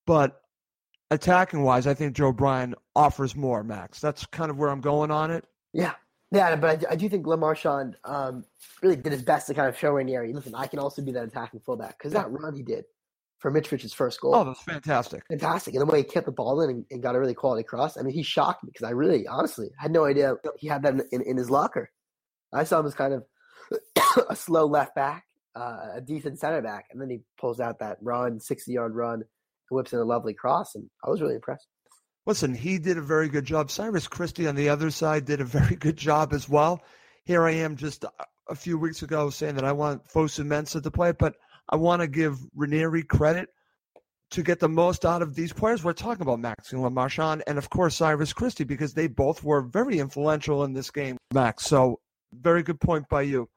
[0.06, 0.42] but
[1.10, 3.62] attacking wise, I think Joe Bryan offers more.
[3.62, 5.44] Max, that's kind of where I'm going on it.
[5.72, 5.94] Yeah,
[6.32, 8.44] yeah, but I, I do think Le Marchant um,
[8.82, 11.24] really did his best to kind of show Ranieri, listen, I can also be that
[11.24, 12.84] attacking fullback because that run he did
[13.38, 14.34] for Mitrovic's first goal.
[14.34, 15.22] Oh, that's fantastic.
[15.28, 15.74] Fantastic.
[15.74, 17.96] And the way he kept the ball in and, and, got a really quality cross.
[17.96, 20.94] I mean, he shocked me because I really, honestly, had no idea he had that
[20.94, 21.90] in, in, in his locker.
[22.52, 23.24] I saw him as kind of
[24.30, 27.98] a slow left back, uh, a decent center back, and then he pulls out that
[28.00, 29.22] run, 60 yard run,
[29.70, 31.66] whips in a lovely cross, and I was really impressed.
[32.24, 33.70] Listen, he did a very good job.
[33.70, 36.82] Cyrus Christie on the other side did a very good job as well.
[37.24, 38.04] Here I am just
[38.48, 41.36] a few weeks ago saying that I want Fosu Mensah to play, but
[41.68, 43.48] I want to give Ranieri credit
[44.30, 45.84] to get the most out of these players.
[45.84, 49.98] We're talking about Maxime Marchant and, of course, Cyrus Christie because they both were very
[49.98, 51.64] influential in this game, Max.
[51.64, 52.00] So,
[52.32, 53.48] very good point by you.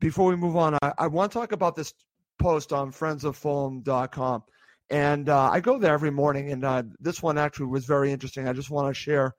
[0.00, 1.92] Before we move on, I, I want to talk about this
[2.38, 4.44] post on friendsoffulham.com.
[4.90, 8.48] And uh, I go there every morning, and uh, this one actually was very interesting.
[8.48, 9.34] I just want to share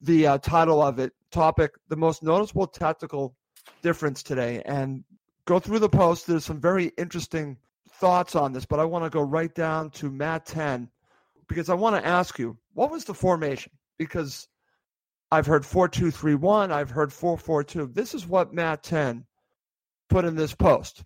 [0.00, 3.34] the uh, title of it topic the most noticeable tactical
[3.82, 5.02] difference today and
[5.46, 7.56] go through the post there's some very interesting
[7.88, 10.88] thoughts on this but i want to go right down to matt 10
[11.48, 14.48] because i want to ask you what was the formation because
[15.30, 19.24] i've heard 4231 i've heard 442 this is what matt 10
[20.08, 21.04] put in this post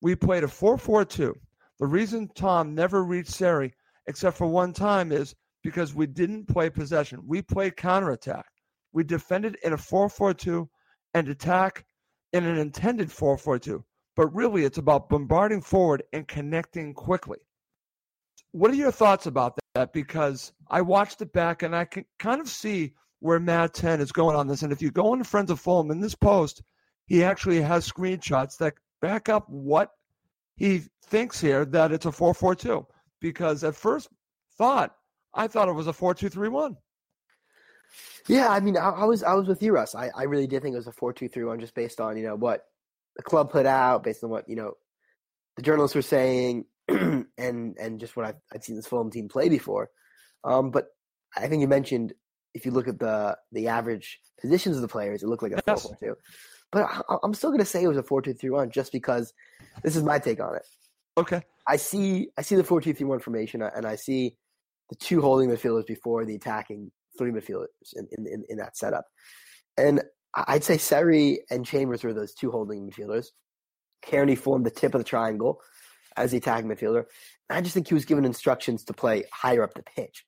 [0.00, 1.38] we played a 442
[1.80, 3.72] the reason Tom never reached Seri,
[4.06, 7.22] except for one time, is because we didn't play possession.
[7.26, 8.44] We played counterattack.
[8.92, 10.68] We defended in a 4 4 2
[11.14, 11.86] and attack
[12.32, 13.84] in an intended 4 4 2.
[14.16, 17.38] But really, it's about bombarding forward and connecting quickly.
[18.52, 19.92] What are your thoughts about that?
[19.92, 24.12] Because I watched it back and I can kind of see where Matt 10 is
[24.12, 24.62] going on this.
[24.62, 26.62] And if you go into Friends of Fulham in this post,
[27.06, 29.90] he actually has screenshots that back up what
[30.56, 32.84] he thinks here that it's a 4-4-2
[33.20, 34.08] because at first
[34.56, 34.94] thought
[35.34, 36.76] I thought it was a 4-2-3-1.
[38.28, 39.94] Yeah, I mean, I, I, was I was with you, Russ.
[39.94, 42.64] I, I really did think it was a 4-2-3-1 just based on you know what
[43.16, 44.74] the club put out, based on what you know
[45.56, 49.48] the journalists were saying, and and just what I've, I've seen this Fulham team play
[49.48, 49.90] before.
[50.44, 50.88] Um, but
[51.36, 52.12] I think you mentioned
[52.54, 55.62] if you look at the the average positions of the players, it looked like a
[55.62, 56.14] 4-4-2.
[56.72, 59.32] But I, am still going to say it was a 4-2-3-1 just because
[59.82, 60.62] this is my take on it.
[61.16, 61.42] Okay.
[61.66, 64.36] I see I see the 4-2-3-1 formation and I see
[64.88, 69.04] the two holding midfielders before the attacking three midfielders in, in, in that setup.
[69.76, 70.02] And
[70.34, 73.26] I'd say Seri and Chambers were those two holding midfielders.
[74.02, 75.60] Cairney formed the tip of the triangle
[76.16, 77.04] as the attacking midfielder.
[77.50, 80.24] I just think he was given instructions to play higher up the pitch.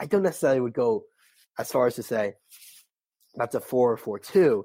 [0.00, 1.04] I don't necessarily would go
[1.58, 2.34] as far as to say
[3.34, 4.64] that's a 4 or 4 2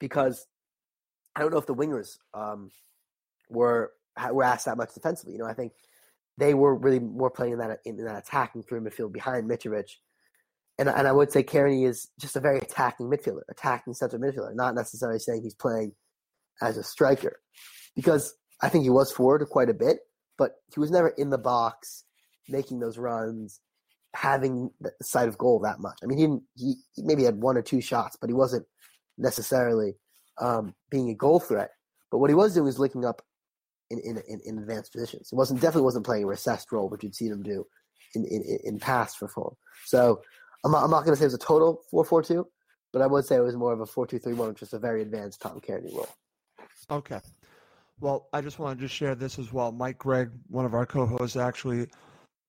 [0.00, 0.46] because
[1.36, 2.70] I don't know if the wingers um,
[3.48, 3.92] were
[4.32, 5.34] were asked that much defensively.
[5.34, 5.72] You know, I think
[6.38, 9.90] they were really more playing in that in that attacking through midfield behind Mitrovic.
[10.80, 14.54] And, and I would say Cairney is just a very attacking midfielder, attacking central midfielder,
[14.54, 15.92] not necessarily saying he's playing
[16.62, 17.38] as a striker.
[17.94, 19.98] Because I think he was forward quite a bit,
[20.38, 22.04] but he was never in the box
[22.48, 23.60] making those runs
[24.14, 25.98] having the sight of goal that much.
[26.02, 28.66] I mean, he, he maybe had one or two shots, but he wasn't
[29.18, 29.96] necessarily
[30.40, 31.70] um, being a goal threat.
[32.10, 33.22] But what he was doing was linking up
[33.90, 35.28] in, in, in, in advanced positions.
[35.30, 37.66] He wasn't definitely wasn't playing a recessed role, which you'd seen him do
[38.14, 39.56] in, in, in past for Fulham.
[39.84, 40.22] So
[40.64, 42.44] I'm not, I'm not going to say it was a total 4-4-2,
[42.92, 45.40] but I would say it was more of a 4-2-3-1, which is a very advanced
[45.40, 46.08] Tom Cairney role.
[46.90, 47.20] Okay.
[48.00, 49.72] Well, I just wanted to just share this as well.
[49.72, 51.88] Mike Gregg, one of our co-hosts, actually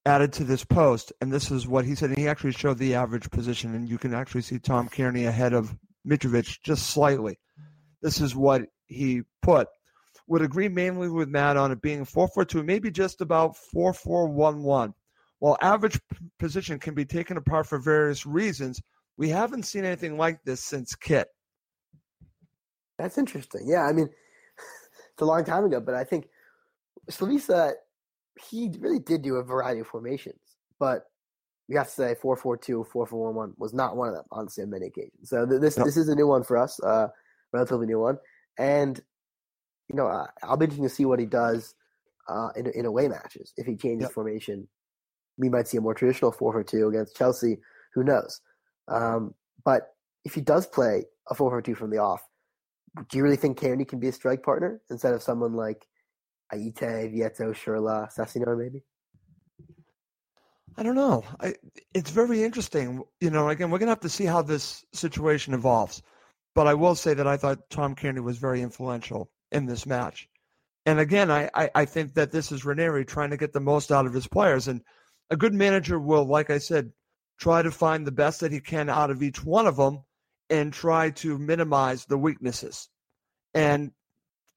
[0.05, 2.09] added to this post, and this is what he said.
[2.09, 5.53] And he actually showed the average position, and you can actually see Tom Cairney ahead
[5.53, 5.75] of
[6.07, 7.37] Mitrovic just slightly.
[8.01, 9.67] This is what he put.
[10.27, 13.93] Would agree mainly with Matt on it being 4 4 2, maybe just about 4
[13.93, 14.93] 4 1 1.
[15.41, 15.99] While average
[16.37, 18.79] position can be taken apart for various reasons,
[19.17, 21.29] we haven't seen anything like this since Kit.
[22.99, 23.63] That's interesting.
[23.65, 24.07] Yeah, I mean,
[25.13, 26.27] it's a long time ago, but I think
[27.09, 27.73] Slavisa,
[28.49, 31.05] he really did do a variety of formations, but
[31.67, 35.27] you have to say 4-4-2, 4-4-1-1 was not one of them honestly, on many occasions.
[35.27, 35.85] So th- this no.
[35.85, 37.07] this is a new one for us, uh,
[37.51, 38.19] relatively new one,
[38.59, 39.01] and
[39.89, 41.73] you know uh, I'll be interested to see what he does
[42.29, 43.53] uh, in in away matches.
[43.57, 44.11] If he changes yep.
[44.11, 44.67] formation,
[45.41, 47.57] we might see a more traditional 4-4-2 against Chelsea.
[47.95, 48.39] Who knows?
[48.87, 49.33] Um,
[49.65, 52.21] but if he does play a 4-4-2 from the off,
[53.09, 55.85] do you really think Cairney can be a strike partner instead of someone like
[56.53, 58.83] Ayité, Vietto, Schürrle, Sessegnon, maybe?
[60.77, 61.23] I don't know.
[61.39, 61.55] I,
[61.93, 63.03] it's very interesting.
[63.19, 66.01] You know, again, we're going to have to see how this situation evolves.
[66.53, 70.27] But I will say that I thought Tom Cairney was very influential in this match.
[70.85, 73.91] And again, I, I, I think that this is Ranieri trying to get the most
[73.91, 74.67] out of his players.
[74.67, 74.81] And
[75.31, 76.91] a good manager will, like I said,
[77.39, 80.03] try to find the best that he can out of each one of them
[80.49, 82.89] and try to minimize the weaknesses.
[83.53, 83.91] And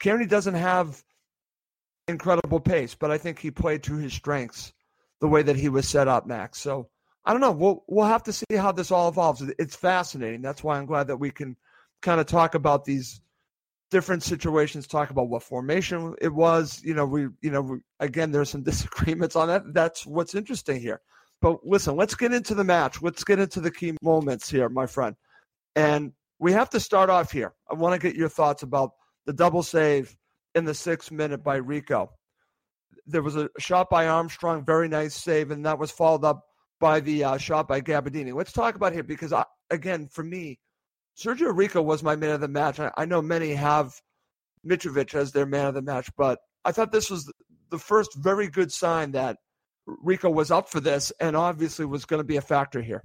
[0.01, 1.03] Cairney doesn't have
[2.09, 4.73] incredible pace, but I think he played to his strengths
[5.21, 6.61] the way that he was set up, Max.
[6.61, 6.91] So
[7.25, 7.53] I don't know.
[7.53, 9.43] We'll we'll have to see how this all evolves.
[9.59, 10.43] It's fascinating.
[10.43, 11.57] That's why I'm glad that we can
[12.03, 13.21] kind of talk about these
[13.91, 14.87] different situations.
[14.87, 16.81] Talk about what formation it was.
[16.83, 19.73] You know, we you know we, again there's some disagreements on that.
[19.73, 21.01] That's what's interesting here.
[21.41, 23.03] But listen, let's get into the match.
[23.03, 25.15] Let's get into the key moments here, my friend.
[25.77, 27.55] And we have to start off here.
[27.71, 28.93] I want to get your thoughts about
[29.27, 30.17] the double save
[30.55, 32.11] in the sixth minute by Rico
[33.07, 36.45] there was a shot by Armstrong, very nice save, and that was followed up
[36.81, 38.35] by the uh, shot by Gabbiadini.
[38.35, 40.59] Let's talk about here because, I, again, for me,
[41.17, 42.81] Sergio Rico was my man of the match.
[42.81, 44.01] I, I know many have
[44.67, 47.31] Mitrovic as their man of the match, but I thought this was
[47.71, 49.39] the first very good sign that
[49.87, 53.05] Rico was up for this and obviously was going to be a factor here.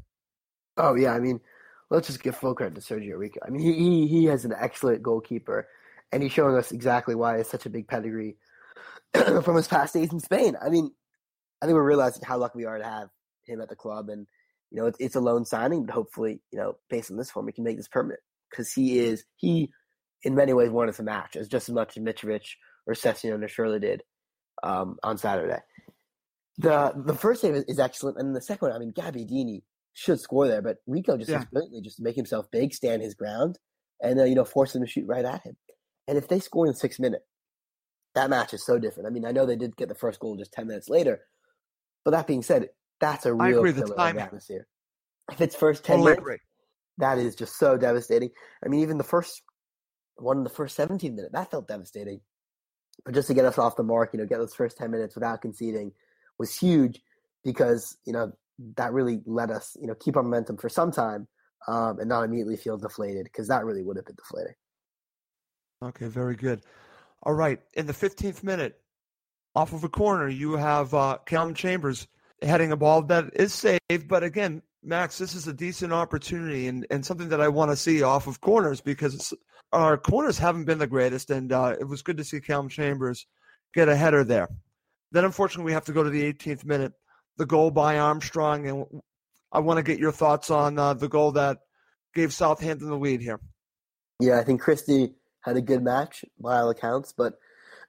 [0.77, 1.41] Oh yeah, I mean,
[1.89, 3.39] let's just give full credit to Sergio Rico.
[3.45, 5.67] I mean, he he, he has an excellent goalkeeper,
[6.11, 8.37] and he's showing us exactly why it's such a big pedigree
[9.13, 10.55] from his past days in Spain.
[10.61, 10.91] I mean,
[11.61, 13.09] I think we're realizing how lucky we are to have
[13.43, 14.25] him at the club, and
[14.71, 17.45] you know, it's, it's a loan signing, but hopefully, you know, based on this form,
[17.45, 19.71] we can make this permanent because he is he,
[20.23, 22.45] in many ways, wanted to match as just as much as Mitrovic
[22.85, 24.03] or Sessegnon or Schürrle did
[24.63, 25.59] um, on Saturday.
[26.57, 29.61] The the first save is, is, excellent, and the second one, I mean, Gabbiadini
[29.93, 31.43] should score there, but Rico just yeah.
[31.51, 33.57] brilliantly just to make himself big, stand his ground,
[34.01, 35.55] and uh, you know, force him to shoot right at him.
[36.07, 37.21] And if they score in the sixth minute,
[38.15, 39.07] that match is so different.
[39.07, 41.21] I mean, I know they did get the first goal just ten minutes later,
[42.03, 44.67] but that being said, that's a real killer of atmosphere.
[45.31, 46.37] If it's first ten totally minutes, agree.
[46.97, 48.31] that is just so devastating.
[48.63, 49.41] I mean, even the first
[50.15, 52.21] one in the first seventeen minutes, that felt devastating.
[53.05, 55.15] But just to get us off the mark, you know, get those first ten minutes
[55.15, 55.91] without conceding
[56.37, 57.01] was huge
[57.43, 58.31] because you know
[58.75, 61.27] that really let us, you know, keep our momentum for some time
[61.67, 64.53] um, and not immediately feel deflated because that really would have been deflating.
[65.83, 66.61] Okay, very good.
[67.23, 68.81] All right, in the 15th minute,
[69.55, 72.07] off of a corner, you have uh, Calum Chambers
[72.41, 74.07] heading a ball that is saved.
[74.07, 77.77] But again, Max, this is a decent opportunity and, and something that I want to
[77.77, 79.33] see off of corners because
[79.71, 81.29] our corners haven't been the greatest.
[81.29, 83.25] And uh, it was good to see Calum Chambers
[83.73, 84.49] get a header there.
[85.11, 86.93] Then, unfortunately, we have to go to the 18th minute,
[87.37, 88.67] the goal by Armstrong.
[88.67, 89.01] And
[89.51, 91.59] I want to get your thoughts on uh, the goal that
[92.13, 93.39] gave Southampton the lead here.
[94.19, 97.13] Yeah, I think Christie had a good match by all accounts.
[97.15, 97.39] But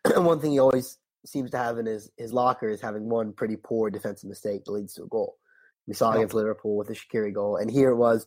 [0.17, 3.57] one thing he always seems to have in his, his locker is having one pretty
[3.57, 5.37] poor defensive mistake that leads to a goal.
[5.87, 8.27] We saw against Liverpool with the Shaqiri goal, and here it was.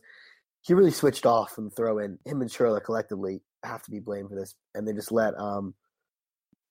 [0.62, 2.18] He really switched off from the throw in.
[2.24, 5.74] Him and Schürrle collectively have to be blamed for this, and they just let um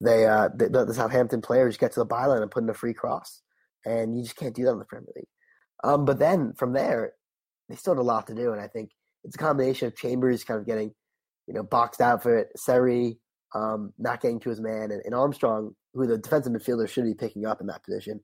[0.00, 2.94] they uh the, the Southampton players get to the byline and put in a free
[2.94, 3.42] cross,
[3.84, 5.28] and you just can't do that in the Premier League.
[5.82, 7.14] Um, but then from there,
[7.68, 8.90] they still had a lot to do, and I think
[9.24, 10.92] it's a combination of Chambers kind of getting
[11.46, 12.48] you know, boxed out for it.
[12.56, 13.18] Seri
[13.54, 17.14] um, not getting to his man, and, and, Armstrong, who the defensive midfielder should be
[17.14, 18.20] picking up in that position,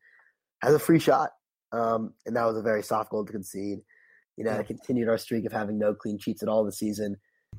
[0.63, 1.31] has a free shot,
[1.73, 3.79] um, and that was a very soft goal to concede.
[4.37, 7.17] You know, it continued our streak of having no clean sheets at all this season.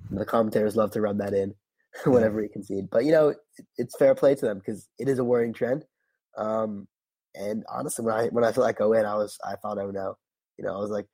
[0.10, 1.54] And the commentators love to rub that in
[2.06, 2.90] whenever we concede.
[2.90, 3.38] But you know, it,
[3.78, 5.86] it's fair play to them because it is a worrying trend.
[6.38, 6.88] Um,
[7.36, 9.92] and honestly, when I when I felt like go in, I was I thought, oh
[9.92, 10.16] no,
[10.58, 11.08] you know, I was like,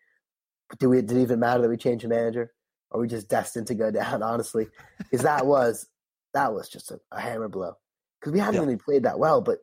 [0.79, 2.51] do we did it even matter that we changed the manager?
[2.91, 4.23] Are we just destined to go down?
[4.23, 5.87] Honestly, because that was
[6.33, 7.73] that was just a, a hammer blow.
[8.19, 8.61] Because we haven't Yeah.
[8.61, 9.59] really played that well, but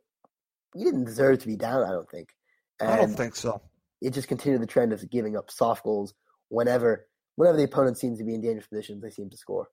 [0.74, 1.82] we didn't deserve to be down.
[1.82, 2.28] I don't think.
[2.80, 3.60] And I don't think so.
[4.00, 6.14] it just continued the trend of giving up soft goals
[6.48, 9.68] whenever whenever the opponent seems to be in dangerous positions, they seem to score.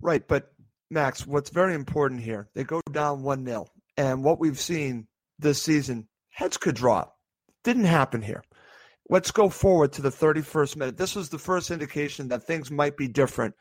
[0.00, 0.52] Right, but
[0.90, 3.66] Max, what's very important here, they go down 1 0.
[3.96, 5.06] And what we've seen
[5.38, 7.16] this season, heads could drop.
[7.64, 8.42] Didn't happen here.
[9.08, 10.96] Let's go forward to the 31st minute.
[10.96, 13.54] This was the first indication that things might be different.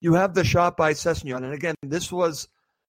[0.00, 1.44] You have the shot by Sessegnon.
[1.44, 2.48] And again, this was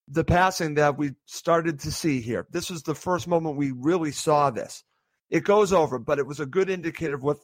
[0.09, 2.47] the passing that we started to see here.
[2.51, 4.83] This was the first moment we really saw this.
[5.29, 7.37] It goes over, but it was a good indicator of what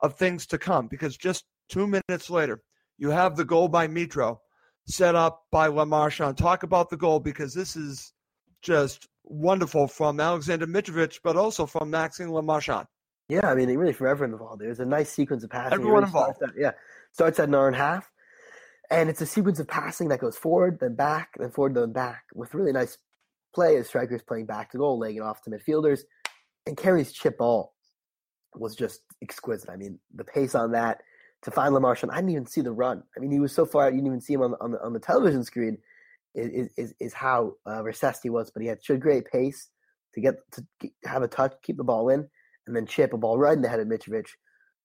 [0.00, 2.60] of things to come because just two minutes later,
[2.98, 4.38] you have the goal by Mitro
[4.86, 6.36] set up by Le Marchand.
[6.36, 8.12] Talk about the goal because this is
[8.62, 12.86] just wonderful from Alexander Mitrovic, but also from Maxime Le Marchand.
[13.28, 14.60] Yeah, I mean, really, really everyone involved.
[14.60, 15.74] There's a nice sequence of passing.
[15.74, 16.42] Everyone really involved.
[16.56, 16.72] Yeah,
[17.12, 18.10] starts at an hour and a half,
[18.92, 22.24] and it's a sequence of passing that goes forward, then back, then forward, then back,
[22.34, 22.98] with really nice
[23.54, 26.02] play as strikers playing back to goal, laying it off to midfielders,
[26.66, 27.74] and Cairney's chip ball
[28.54, 29.70] was just exquisite.
[29.70, 31.00] I mean, the pace on that
[31.42, 33.02] to find Le Marchand, I didn't even see the run.
[33.16, 34.70] I mean, he was so far out, you didn't even see him on the, on
[34.72, 35.78] the, on the television screen.
[36.34, 39.68] Is is is how uh, recessed he was, but he had showed great pace
[40.14, 40.64] to get to
[41.04, 42.26] have a touch, keep the ball in,
[42.66, 44.28] and then chip a ball right in the head of Mitrovic,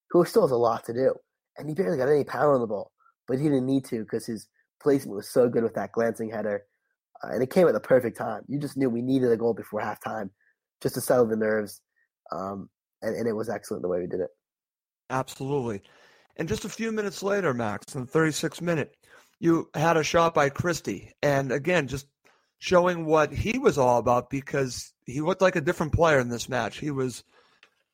[0.09, 1.15] who still has a lot to do.
[1.57, 2.91] And he barely got any power on the ball,
[3.27, 4.47] but he didn't need to because his
[4.81, 6.63] placement was so good with that glancing header.
[7.23, 8.43] Uh, and it came at the perfect time.
[8.47, 10.29] You just knew we needed a goal before halftime
[10.81, 11.81] just to settle the nerves.
[12.31, 12.69] Um,
[13.01, 14.29] and, and it was excellent the way we did it.
[15.09, 15.81] Absolutely.
[16.35, 18.95] And just a few minutes later, Max, in the 36th minute,
[19.39, 21.11] you had a shot by Christie.
[21.23, 22.07] And again, just
[22.59, 26.49] showing what he was all about because he looked like a different player in this
[26.49, 26.77] match.
[26.77, 27.23] He was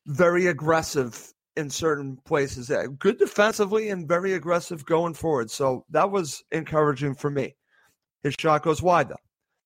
[0.06, 5.50] very aggressive in certain places, uh, good defensively and very aggressive going forward.
[5.50, 7.54] So that was encouraging for me.
[8.22, 9.16] His shot goes wide, though.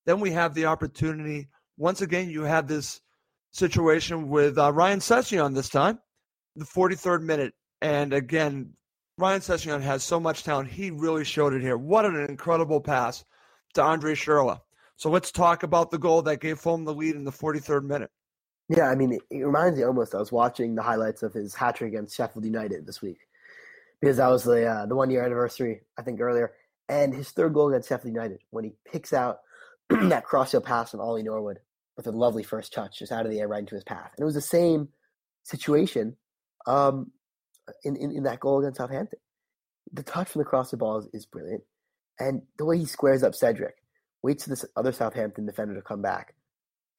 [0.04, 1.48] Then we have the opportunity.
[1.76, 3.00] Once again, you have this
[3.52, 5.98] situation with uh, Ryan Sessegnon this time,
[6.56, 7.54] the 43rd minute.
[7.80, 8.74] And again,
[9.16, 10.70] Ryan Sessegnon has so much talent.
[10.70, 11.76] He really showed it here.
[11.76, 13.24] What an incredible pass
[13.74, 14.60] to Andre Schürrle.
[14.96, 18.10] So let's talk about the goal that gave Fulham the lead in the 43rd minute.
[18.68, 20.14] Yeah, I mean, it, it reminds me almost.
[20.14, 23.18] I was watching the highlights of his hat trick against Sheffield United this week.
[24.00, 26.52] Because that was the uh, the one year anniversary, I think earlier,
[26.88, 29.38] and his third goal against Sheffield United when he picks out
[29.88, 31.58] that crossfield pass from Ollie Norwood
[31.96, 34.22] with a lovely first touch just out of the air right into his path, and
[34.22, 34.88] it was the same
[35.42, 36.16] situation
[36.68, 37.10] um,
[37.82, 39.18] in, in in that goal against Southampton.
[39.92, 41.64] The touch from the crossfield ball is, is brilliant,
[42.20, 43.82] and the way he squares up Cedric,
[44.22, 46.34] waits for this other Southampton defender to come back,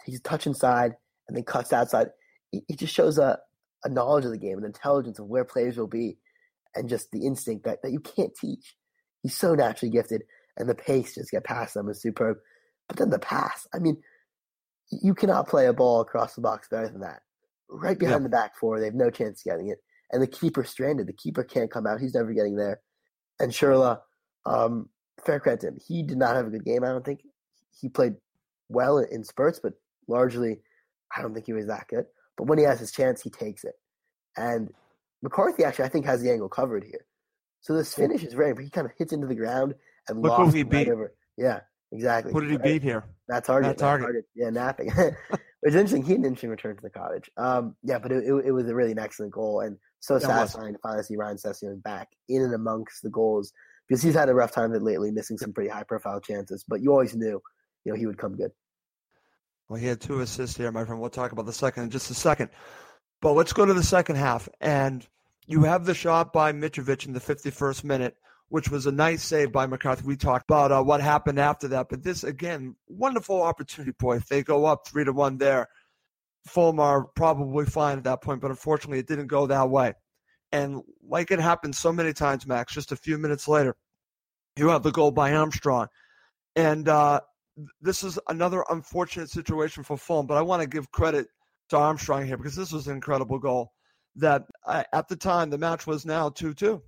[0.05, 0.95] takes a touch inside
[1.29, 2.07] and then cuts outside.
[2.51, 3.39] He, he just shows a,
[3.85, 6.17] a knowledge of the game, an intelligence of where players will be,
[6.75, 8.75] and just the instinct that, that you can't teach.
[9.21, 10.23] He's so naturally gifted,
[10.57, 12.37] and the pace just get past them is superb.
[12.87, 14.01] But then the pass, I mean,
[14.91, 17.21] you cannot play a ball across the box better than that.
[17.69, 18.23] Right behind Yeah.
[18.23, 19.77] the back four, they have no chance of getting it.
[20.11, 21.05] And the keeper stranded.
[21.05, 22.01] The keeper can't come out.
[22.01, 22.81] He's never getting there.
[23.39, 23.99] And Schürrle,
[24.47, 24.89] um,
[25.23, 25.77] fair credit to him.
[25.85, 27.21] He did not have a good game, I don't think.
[27.79, 28.15] He played
[28.69, 29.73] well in spurts, but
[30.07, 30.61] largely
[31.15, 32.05] I don't think he was that good.
[32.37, 33.73] But when he has his chance, he takes it.
[34.37, 34.69] And
[35.21, 37.05] McCarthy actually, I think, has the angle covered here.
[37.61, 38.53] So this finish is very.
[38.53, 39.75] But he kind of hits into the ground
[40.07, 40.89] and Look who lofts he right beat.
[40.89, 41.13] over.
[41.37, 42.31] Yeah, exactly.
[42.31, 42.63] Who did he Right.
[42.63, 43.03] beat here?
[43.27, 43.61] Matt Targett.
[43.63, 44.21] Matt Targett.
[44.35, 44.91] Yeah, napping.
[45.63, 46.03] it's interesting.
[46.03, 47.29] He had an interesting return to the cottage.
[47.37, 50.73] Um, yeah, but it, it, it was a really an excellent goal and so satisfying
[50.73, 53.51] to finally see Ryan Sessegnon back in and amongst the goals
[53.87, 56.63] because he's had a rough time of it lately, missing some pretty high profile chances.
[56.65, 57.41] But you always knew,
[57.83, 58.51] you know, he would come good.
[59.69, 60.99] Well, he had two assists here, my friend.
[60.99, 62.49] We'll talk about the second in just a second.
[63.21, 64.49] But let's go to the second half.
[64.59, 65.07] And
[65.45, 68.17] you have the shot by Mitrovic in the 51st minute,
[68.49, 70.07] which was a nice save by McCarthy.
[70.07, 71.87] We talked about uh, what happened after that.
[71.89, 74.17] But this, again, wonderful opportunity, boy.
[74.17, 75.67] If they go up 3 to 1 there,
[76.47, 78.41] Fulham are probably fine at that point.
[78.41, 79.93] But unfortunately, it didn't go that way.
[80.51, 83.75] And like it happened so many times, Max, just a few minutes later,
[84.57, 85.89] you have the goal by Armstrong.
[86.55, 87.21] And uh,
[87.81, 91.27] this is another unfortunate situation for Fulham, but I want to give credit
[91.69, 93.73] to Armstrong here because this was an incredible goal.
[94.15, 96.81] That uh, at the time the match was now two two.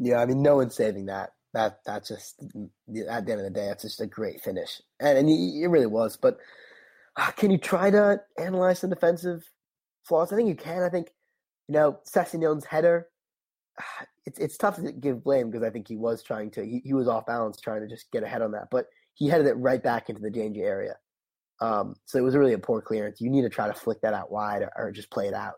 [0.00, 1.30] Yeah, I mean, no one's saving that.
[1.52, 5.18] That that's just at the end of the day, that's just a great finish, and
[5.18, 6.16] and it really was.
[6.16, 6.38] But
[7.16, 9.44] uh, can you try to analyze the defensive
[10.04, 10.32] flaws?
[10.32, 10.82] I think you can.
[10.82, 11.08] I think,
[11.68, 13.08] you know, Sessegnon's header,
[14.26, 16.94] it's it's tough to give blame because I think he was trying to, he, he
[16.94, 18.68] was off balance trying to just get ahead on that.
[18.70, 20.96] But he headed it right back into the danger area.
[21.60, 23.20] Um, so it was really a poor clearance.
[23.20, 25.54] You need to try to flick that out wide or, or just play it out.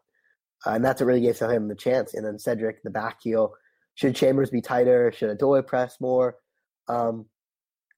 [0.67, 2.15] Uh, and that's what really gave him the chance.
[2.15, 3.53] And then Cedric, the back heel,
[3.95, 5.13] should Chambers be tighter?
[5.13, 6.37] Should Odoi press more?
[6.89, 7.27] Um,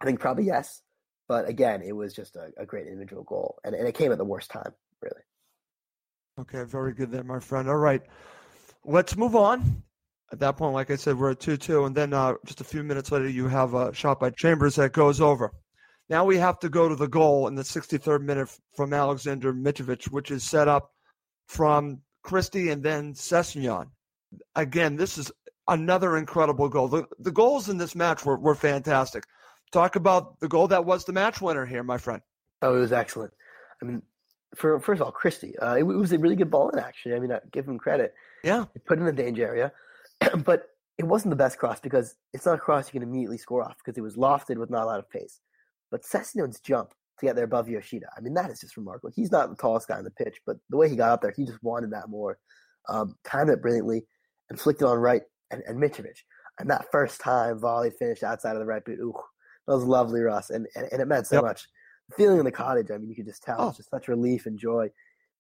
[0.01, 0.83] I think probably yes.
[1.29, 3.59] But again, it was just a, a great individual goal.
[3.65, 5.23] And, and it came at the worst time, really.
[6.39, 7.69] Okay, very good there, my friend.
[7.69, 8.03] All right.
[8.85, 9.83] Let's move on.
[10.33, 11.85] At that point, like I said, we're at 2 2.
[11.85, 14.93] And then uh, just a few minutes later, you have a shot by Chambers that
[14.93, 15.53] goes over.
[16.09, 20.11] Now we have to go to the goal in the 63rd minute from Alexander Mitrovic,
[20.11, 20.91] which is set up
[21.47, 23.87] from Christie and then Sessegnon.
[24.57, 25.31] Again, this is
[25.69, 26.89] another incredible goal.
[26.89, 29.25] The, the goals in this match were, were fantastic.
[29.73, 32.21] Talk about the goal that was the match winner here, my friend.
[32.63, 33.33] Oh, it was excellent.
[33.83, 34.03] I mean,
[34.55, 37.15] for first of all, Christie, uh, it, it, was a really good ball in actually.
[37.15, 38.15] I mean, I give him credit.
[38.43, 39.73] Yeah, he put in the danger area,
[40.45, 40.67] but
[40.99, 43.77] it wasn't the best cross because it's not a cross you can immediately score off
[43.79, 45.41] because it was lofted with not a lot of pace.
[45.91, 49.13] But Sessegnon's jump to get there above Yoshida, I mean, that is just remarkable.
[49.15, 51.35] He's not the tallest guy on the pitch, but the way he got up there,
[51.37, 52.39] he just wanted that more.
[52.89, 54.03] Um, timed it brilliantly
[54.51, 56.19] and flicked it on right and, and Mitrovic.
[56.59, 59.15] And that first time volley finished outside of the right boot, ooh,
[59.67, 60.51] that was lovely, Russ.
[60.51, 61.45] And, and, and it meant so yep.
[61.45, 61.67] much.
[62.11, 63.57] The feeling in the cottage, I mean, you could just tell.
[63.59, 63.69] Oh.
[63.69, 64.91] It's just such relief and joy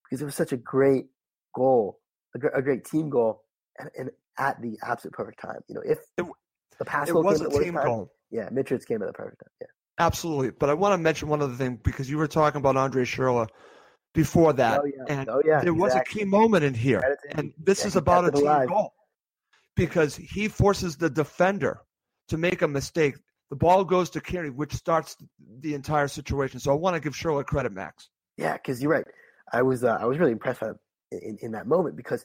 [0.04, 1.06] because it was such a great
[1.54, 2.00] goal,
[2.34, 3.42] a, gr- a great team goal,
[3.78, 5.60] and, and, at the absolute perfect time.
[5.68, 6.26] You know, if it,
[6.78, 8.12] the pass it was a team time, goal.
[8.30, 9.50] Yeah, Mitrovic came at the perfect time.
[9.60, 9.66] Yeah.
[9.98, 10.50] Absolutely.
[10.50, 13.46] But I want to mention one other thing because you were talking about Andre Schurrle
[14.12, 14.80] before that.
[14.80, 15.04] Oh, yeah.
[15.08, 17.16] And oh, yeah, there was a key moment in here.
[17.30, 18.68] And this yeah, is about a team alive.
[18.68, 18.92] goal
[19.76, 21.80] because he forces the defender
[22.28, 23.14] to make a mistake.
[23.50, 25.16] The ball goes to Cairney, which starts
[25.60, 26.58] the entire situation.
[26.58, 28.08] So I want to give Schurrle credit, Max.
[28.36, 29.06] Yeah, because you're right.
[29.52, 30.70] I was uh, I was really impressed by
[31.12, 32.24] in, in that moment because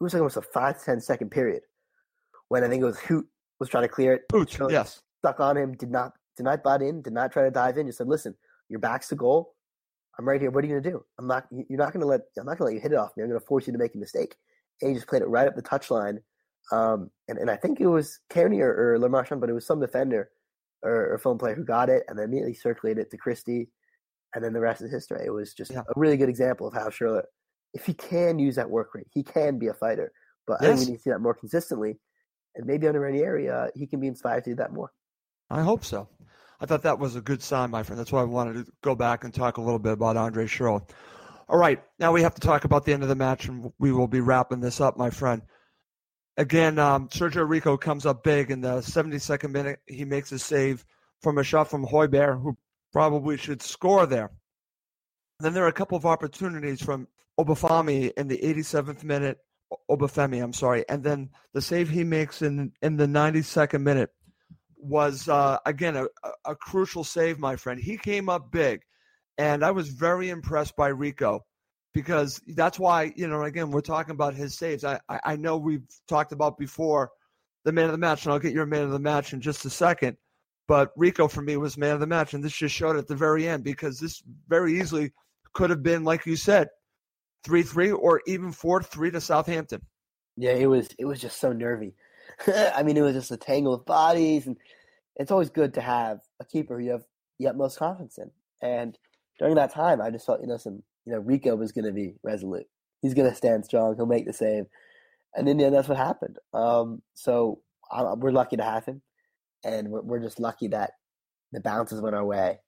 [0.00, 1.62] it was like almost a five ten second period
[2.48, 3.24] when I think it was Hoedt
[3.60, 4.22] was trying to clear it.
[4.32, 5.02] Hoedt, yes.
[5.22, 7.86] Stuck on him, did not did not butt in, did not try to dive in.
[7.86, 8.34] Just said, "Listen,
[8.68, 9.54] your back's to goal.
[10.18, 10.50] I'm right here.
[10.50, 11.04] What are you going to do?
[11.18, 11.46] I'm not.
[11.50, 12.22] You're not going to let.
[12.38, 13.22] I'm not going to let you hit it off me.
[13.22, 14.36] I'm going to force you to make a mistake."
[14.80, 16.18] And he just played it right up the touchline.
[16.70, 19.64] Um, and, and I think it was Cairney or, or Le Marchand, but it was
[19.64, 20.30] some defender
[20.82, 23.70] or, or film player who got it and then immediately circulated it to Christie.
[24.34, 25.24] And then the rest is history.
[25.24, 25.80] It was just Yeah.
[25.80, 27.22] a really good example of how Schurrle,
[27.76, 30.10] if he can use that work rate, he can be a fighter.
[30.46, 30.78] But I Yes.
[30.78, 32.00] think we need to see that more consistently.
[32.54, 34.90] And maybe under Ranieri, uh, he can be inspired to do that more.
[35.50, 36.08] I hope so.
[36.58, 38.00] I thought that was a good sign, my friend.
[38.00, 40.88] That's why I wanted to go back and talk a little bit about Andre Schurrle.
[41.50, 43.92] All right, now we have to talk about the end of the match, and we
[43.92, 45.42] will be wrapping this up, my friend.
[46.38, 49.80] Again, um, Sergio Rico comes up big in the 72nd minute.
[49.86, 50.84] He makes a save
[51.20, 52.56] from a shot from Højbjerg, who
[52.92, 54.30] probably should score there.
[55.40, 57.06] Then there are a couple of opportunities from
[57.38, 59.38] Obafemi in the 87th minute.
[59.90, 64.10] Obafemi, I'm sorry, and then the save he makes in in the 92nd minute
[64.76, 66.06] was uh, again a,
[66.44, 67.80] a- crucial save, my friend.
[67.80, 68.82] He came up big,
[69.38, 71.44] and I was very impressed by Rico
[71.94, 74.84] because that's why you know again we're talking about his saves.
[74.84, 77.10] I I, I know we've talked about before
[77.64, 79.64] the man of the match, and I'll get your man of the match in just
[79.64, 80.16] a second.
[80.68, 83.16] But Rico for me was man of the match, and this just showed at the
[83.16, 85.12] very end because this very easily
[85.54, 86.68] could have been, like you said,
[87.46, 89.80] three three or even four three to Southampton.
[90.36, 91.94] Yeah, it was it was just so nervy.
[92.74, 94.56] I mean, it was just a tangle of bodies, and
[95.14, 97.04] it's always good to have a keeper you have
[97.38, 98.30] the utmost confidence in.
[98.60, 98.98] And
[99.38, 101.92] during that time, I just felt, you know, some, you know, Rico was going to
[101.92, 102.66] be resolute.
[103.00, 103.94] He's going to stand strong.
[103.94, 104.64] He'll make the save,
[105.34, 106.38] and in the end, that's what happened.
[106.52, 109.02] Um, so I, we're lucky to have him,
[109.64, 110.92] and we're, we're just lucky that
[111.52, 112.58] the bounces went our way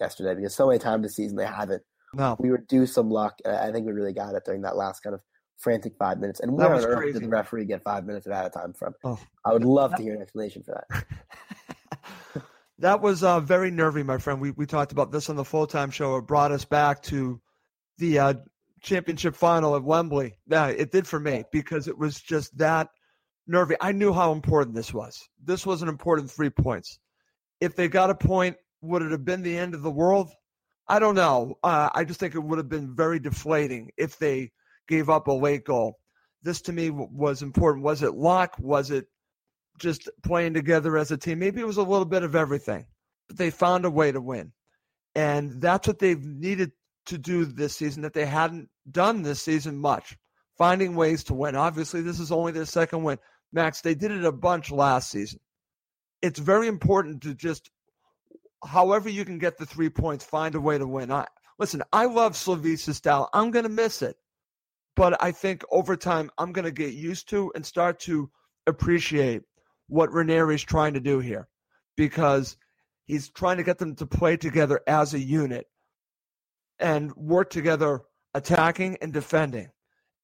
[0.00, 1.82] yesterday because so many times this season they haven't.
[2.14, 5.00] No, We were due some luck, I think we really got it during that last
[5.02, 5.20] kind of
[5.58, 6.40] frantic five minutes.
[6.40, 8.94] And where on earth did the referee get five minutes of added time from?
[9.04, 9.18] Oh.
[9.44, 12.42] I would love to hear an explanation for that.
[12.78, 14.40] that was uh, very nervy, my friend.
[14.40, 16.16] We we talked about this on the full time show.
[16.16, 17.40] It brought us back to
[17.98, 18.34] the uh,
[18.80, 20.38] championship final at Wembley.
[20.46, 22.88] Yeah, it did for me because it was just that
[23.46, 23.74] nervy.
[23.80, 25.28] I knew how important this was.
[25.42, 26.98] This was an important three points.
[27.60, 30.30] If they got a point, would it have been the end of the world?
[30.88, 31.58] I don't know.
[31.62, 34.52] Uh, I just think it would have been very deflating if they
[34.86, 35.98] gave up a late goal.
[36.42, 37.84] This to me was important.
[37.84, 38.56] Was it luck?
[38.58, 39.06] Was it
[39.78, 41.38] just playing together as a team?
[41.40, 42.86] Maybe it was a little bit of everything,
[43.28, 44.52] but they found a way to win.
[45.14, 46.72] And that's what they've needed
[47.06, 50.16] to do this season that they hadn't done this season much.
[50.56, 51.54] Finding ways to win.
[51.54, 53.18] Obviously, this is only their second win.
[53.52, 55.40] Max, they did it a bunch last season.
[56.22, 57.70] It's very important to just,
[58.64, 61.10] however you can get the three points, find a way to win.
[61.12, 61.26] I,
[61.58, 63.30] listen, I love Slavisa's style.
[63.32, 64.16] I'm going to miss it.
[64.98, 68.28] but I think over time I'm going to get used to and start to
[68.66, 69.42] appreciate
[69.86, 71.46] what Ranieri's trying to do here
[71.96, 72.56] because
[73.04, 75.68] he's trying to get them to play together as a unit
[76.80, 78.02] and work together
[78.34, 79.70] attacking and defending.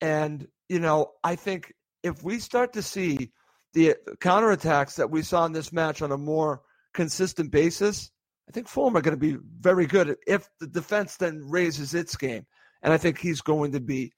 [0.00, 1.72] And, you know, I think
[2.02, 3.30] if we start to see
[3.74, 6.62] the counterattacks that we saw in this match on a more
[6.94, 8.10] consistent basis,
[8.48, 12.16] I think Fulham are going to be very good if the defense then raises its
[12.16, 12.46] game.
[12.82, 14.12] And I think he's going to be,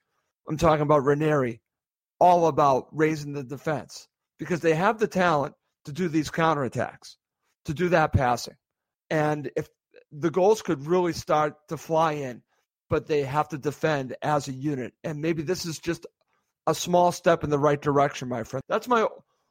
[0.48, 1.60] I'm talking about Ranieri,
[2.18, 4.08] all about raising the defense
[4.38, 5.54] because they have the talent
[5.84, 7.16] to do these counterattacks,
[7.66, 8.56] to do that passing.
[9.10, 9.68] And if
[10.10, 12.42] the goals could really start to fly in,
[12.88, 14.92] but they have to defend as a unit.
[15.04, 16.06] And maybe this is just
[16.66, 18.62] a small step in the right direction, my friend.
[18.68, 19.06] That's my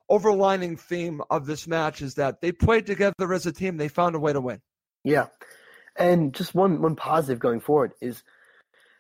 [0.10, 3.78] overlining theme of this match is that they played together as a team.
[3.78, 4.62] They found a way to win.
[5.04, 5.28] Yeah.
[5.98, 8.24] And just one one positive going forward is,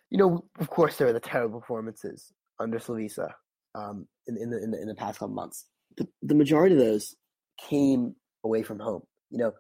[0.10, 3.34] you know, of course there are the terrible performances under Slavisa
[3.74, 5.66] um, in, in, the, in the in the past couple months.
[5.98, 7.16] But the majority of those
[7.60, 9.04] came away from home.
[9.30, 9.54] You know,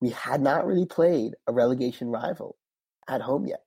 [0.00, 2.56] we had not really played a relegation rival
[3.08, 3.60] at home yet.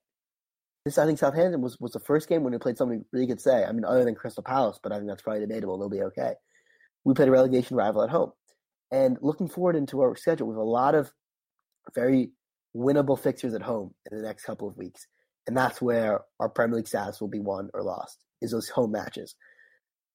[0.84, 3.40] This, I think, Southampton was, was the first game when we played something really good
[3.40, 3.64] say.
[3.64, 5.78] I mean, other than Crystal Palace, but I think that's probably debatable.
[5.78, 6.34] They'll be okay.
[7.06, 8.32] We played a relegation rival at home.
[8.90, 11.12] And looking forward into our schedule, we have a lot of
[11.94, 12.32] very
[12.76, 15.06] winnable fixtures at home in the next couple of weeks.
[15.46, 18.90] And that's where our Premier League status will be won or lost, is those home
[18.90, 19.36] matches.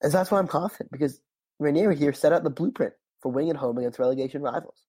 [0.02, 1.22] And so that's why I'm confident, because
[1.60, 4.84] Ranieri here set out the blueprint for winning at home against relegation rivals.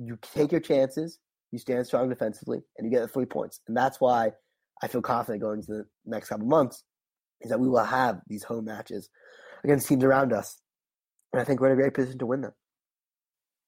[0.00, 1.18] You take your chances,
[1.50, 3.58] you stand strong defensively, and you get the three points.
[3.66, 4.30] And that's why
[4.80, 6.84] I feel confident going into the next couple of months,
[7.40, 9.08] is that we will have these home matches
[9.64, 10.60] against teams around us.
[11.34, 12.52] And I think we're in a great position to win them.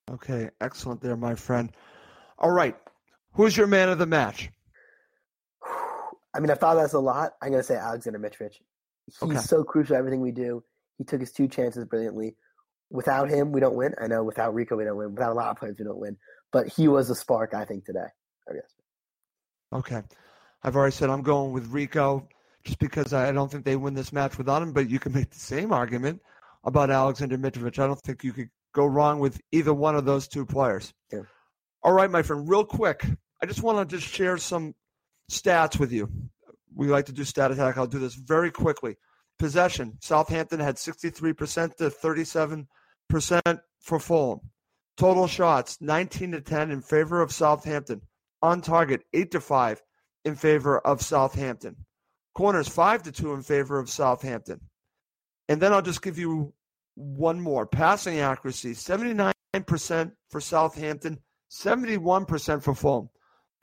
[0.08, 1.72] Okay, excellent there, my friend.
[2.38, 2.76] All right.
[3.32, 4.50] Who's your man of the match?
[6.32, 7.32] I mean, I thought that's a lot.
[7.42, 8.52] I'm going to say Alexander Mitrovic.
[9.06, 9.38] He's okay.
[9.38, 10.62] so crucial to everything we do.
[10.96, 12.36] He took his two chances brilliantly.
[12.90, 13.94] Without him, we don't win.
[14.00, 15.12] I know without Rico, we don't win.
[15.14, 16.16] Without a lot of players, we don't win.
[16.52, 18.06] But he was a spark, I think, today.
[18.48, 18.74] I guess.
[19.72, 20.02] Okay.
[20.62, 22.28] I've already said I'm going with Rico
[22.64, 25.30] just because I don't think they win this match without him, but you can make
[25.30, 26.20] the same argument
[26.66, 27.78] about Alexander Mitrovic.
[27.78, 30.92] I don't think you could go wrong with either one of those two players.
[31.10, 31.22] Yeah.
[31.82, 33.06] All right, my friend, real quick,
[33.42, 34.74] I just want to just share some
[35.30, 36.10] stats with you.
[36.74, 37.78] We like to do stat attack.
[37.78, 38.96] I'll do this very quickly.
[39.38, 39.96] Possession.
[40.00, 42.66] Southampton had 63% to 37%
[43.80, 44.40] for Fulham.
[44.96, 48.02] Total shots 19 to 10 in favor of Southampton.
[48.42, 49.82] On target 8 to 5
[50.24, 51.76] in favor of Southampton.
[52.34, 54.60] Corners 5 to 2 in favor of Southampton.
[55.48, 56.52] And then I'll just give you
[56.96, 57.66] one more.
[57.66, 59.32] Passing accuracy 79%
[60.30, 61.18] for Southampton,
[61.50, 63.08] 71% for Fulham.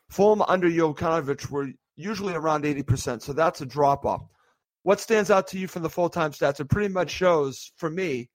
[0.10, 4.24] Fulham under Jokanovic were usually around 80%, so that's a drop off.
[4.84, 6.60] What stands out to you from the full time stats?
[6.60, 8.30] It pretty much shows, for me,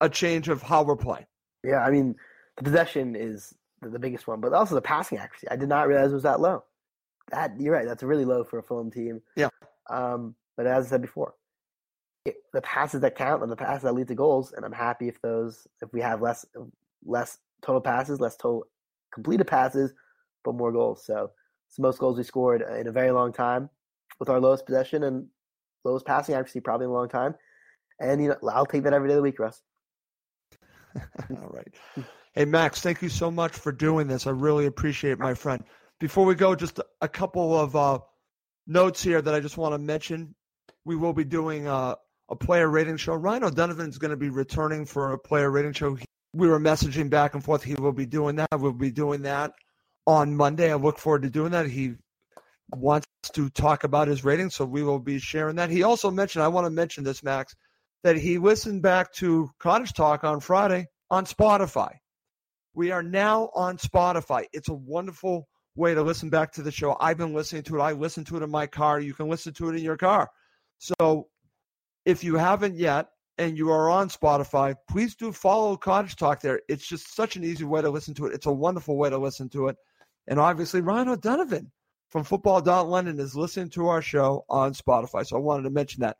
[0.00, 1.26] a change of how we're playing.
[1.64, 2.14] Yeah, I mean,
[2.56, 5.48] the possession is the biggest one, but also the passing accuracy.
[5.50, 6.64] I did not realize it was that low.
[7.30, 7.86] That you're right.
[7.86, 9.22] That's really low for a Fulham team.
[9.34, 9.48] Yeah.
[9.88, 11.34] Um, but as I said before,
[12.24, 15.08] it, the passes that count and the passes that lead to goals, and I'm happy
[15.08, 16.46] if those if we have less
[17.04, 18.66] less total passes, less total
[19.12, 19.92] completed passes,
[20.44, 21.04] but more goals.
[21.04, 21.30] So
[21.68, 23.68] it's the most goals we scored in a very long time
[24.18, 25.26] with our lowest possession and
[25.84, 27.34] lowest passing accuracy probably in a long time.
[28.00, 29.62] And you know, I'll take that every day of the week, Russ.
[31.30, 31.74] All right.
[32.34, 34.26] Hey Max, thank you so much for doing this.
[34.26, 35.62] I really appreciate it, my friend.
[36.00, 37.98] Before we go, just a couple of uh,
[38.66, 40.34] notes here that I just want to mention.
[40.84, 41.94] We will be doing uh,
[42.28, 43.14] a player rating show.
[43.14, 45.96] Ryan O'Donovan is going to be returning for a player rating show.
[46.32, 47.62] We were messaging back and forth.
[47.62, 48.48] He will be doing that.
[48.56, 49.52] We'll be doing that
[50.06, 50.72] on Monday.
[50.72, 51.66] I look forward to doing that.
[51.66, 51.94] He
[52.74, 55.70] wants to talk about his rating, so we will be sharing that.
[55.70, 57.54] He also mentioned, I want to mention this, Max,
[58.02, 61.92] that he listened back to Cottage Talk on Friday on Spotify.
[62.74, 64.46] We are now on Spotify.
[64.52, 65.46] It's a wonderful
[65.76, 66.96] way to listen back to the show.
[67.00, 67.80] I've been listening to it.
[67.80, 69.00] I listen to it in my car.
[69.00, 70.28] You can listen to it in your car.
[70.78, 71.28] So
[72.04, 76.60] if you haven't yet and you are on Spotify, please do follow Cottage Talk there.
[76.68, 78.34] It's just such an easy way to listen to it.
[78.34, 79.76] It's a wonderful way to listen to it.
[80.26, 81.70] And obviously, Ryan O'Donovan
[82.10, 85.26] from Football London is listening to our show on Spotify.
[85.26, 86.16] So I wanted to mention that.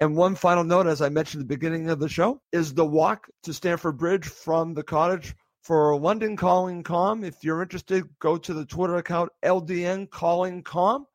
[0.00, 2.84] And one final note, as I mentioned at the beginning of the show, is the
[2.84, 7.24] walk to Stamford Bridge from the cottage for London Calling Calm.
[7.24, 11.06] If you're interested, go to the Twitter account LDN Calling Calm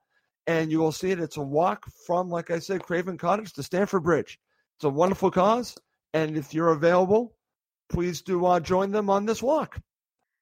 [0.47, 1.19] and you will see it.
[1.19, 4.39] It's a walk from, like I said, Craven Cottage to Stamford Bridge.
[4.77, 5.77] It's a wonderful cause,
[6.13, 7.35] and if you're available,
[7.89, 9.79] please do uh, join them on this walk.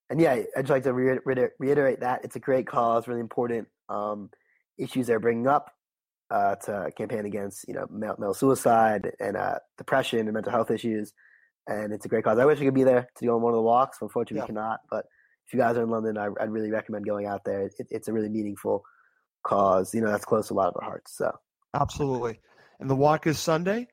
[0.10, 4.30] And yeah, I'd like to reiterate, reiterate that it's a great cause, really important um,
[4.78, 5.72] issues they're bringing up.
[6.32, 10.72] uh, to campaign against you know male, male suicide and uh, depression and mental health
[10.72, 11.14] issues.
[11.68, 12.40] And it's a great cause.
[12.40, 14.00] I wish I could be there to go on one of the walks.
[14.02, 14.44] Unfortunately, yeah.
[14.44, 14.80] we cannot.
[14.90, 15.06] But
[15.46, 17.64] if you guys are in London, I, would really recommend going out there.
[17.64, 18.84] It, it's a really meaningful
[19.44, 19.94] cause.
[19.94, 21.18] You know, that's close to a lot of our hearts.
[21.18, 21.32] So
[21.74, 22.40] absolutely.
[22.80, 23.88] And the walk is Sunday.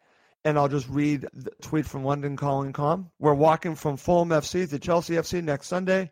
[0.45, 3.11] And I'll just read the tweet from London Calling Calm.
[3.19, 6.09] We're walking from Fulham FC to Chelsea FC next Sunday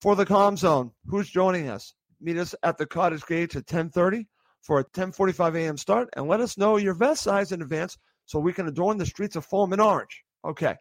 [0.00, 0.90] for the Calm Zone.
[1.06, 1.94] Who's joining us?
[2.20, 4.26] Meet us at the Cottage Gate at 1030
[4.62, 5.76] for a 10:45 a.m.
[5.76, 9.06] start, and let us know your vest size in advance so we can adorn the
[9.06, 10.24] streets of Fulham in orange.
[10.44, 10.74] Okay.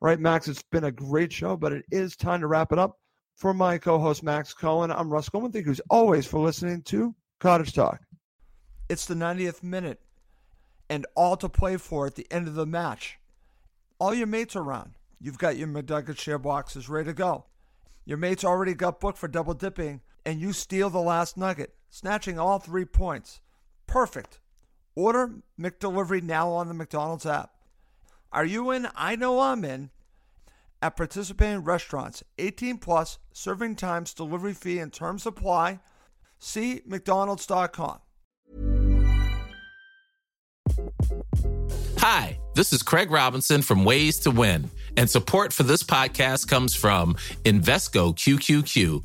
[0.00, 2.78] All right, Max, it's been a great show, but it is time to wrap it
[2.78, 2.96] up.
[3.40, 5.50] For my co-host Max Cohen, I'm Russ Goldman.
[5.50, 8.02] Thank you as always for listening to Cottage Talk.
[8.90, 9.98] It's the 90th minute,
[10.90, 13.18] and all to play for at the end of the match.
[13.98, 14.92] All your mates are around.
[15.18, 17.46] You've got your McNugget share boxes ready to go.
[18.04, 22.38] Your mates already got booked for double dipping, and you steal the last nugget snatching
[22.38, 23.40] all three points.
[23.86, 24.38] Perfect.
[24.94, 27.52] Order McDelivery now on the McDonald's app.
[28.32, 28.86] Are you in?
[28.94, 29.88] I know I'm in.
[30.82, 35.80] At participating restaurants, 18 plus, serving times, delivery fee, and terms apply.
[36.38, 37.98] See McDonald's.com.
[41.98, 46.74] Hi, this is Craig Robinson from Ways to Win, and support for this podcast comes
[46.74, 47.14] from
[47.44, 49.04] Invesco QQQ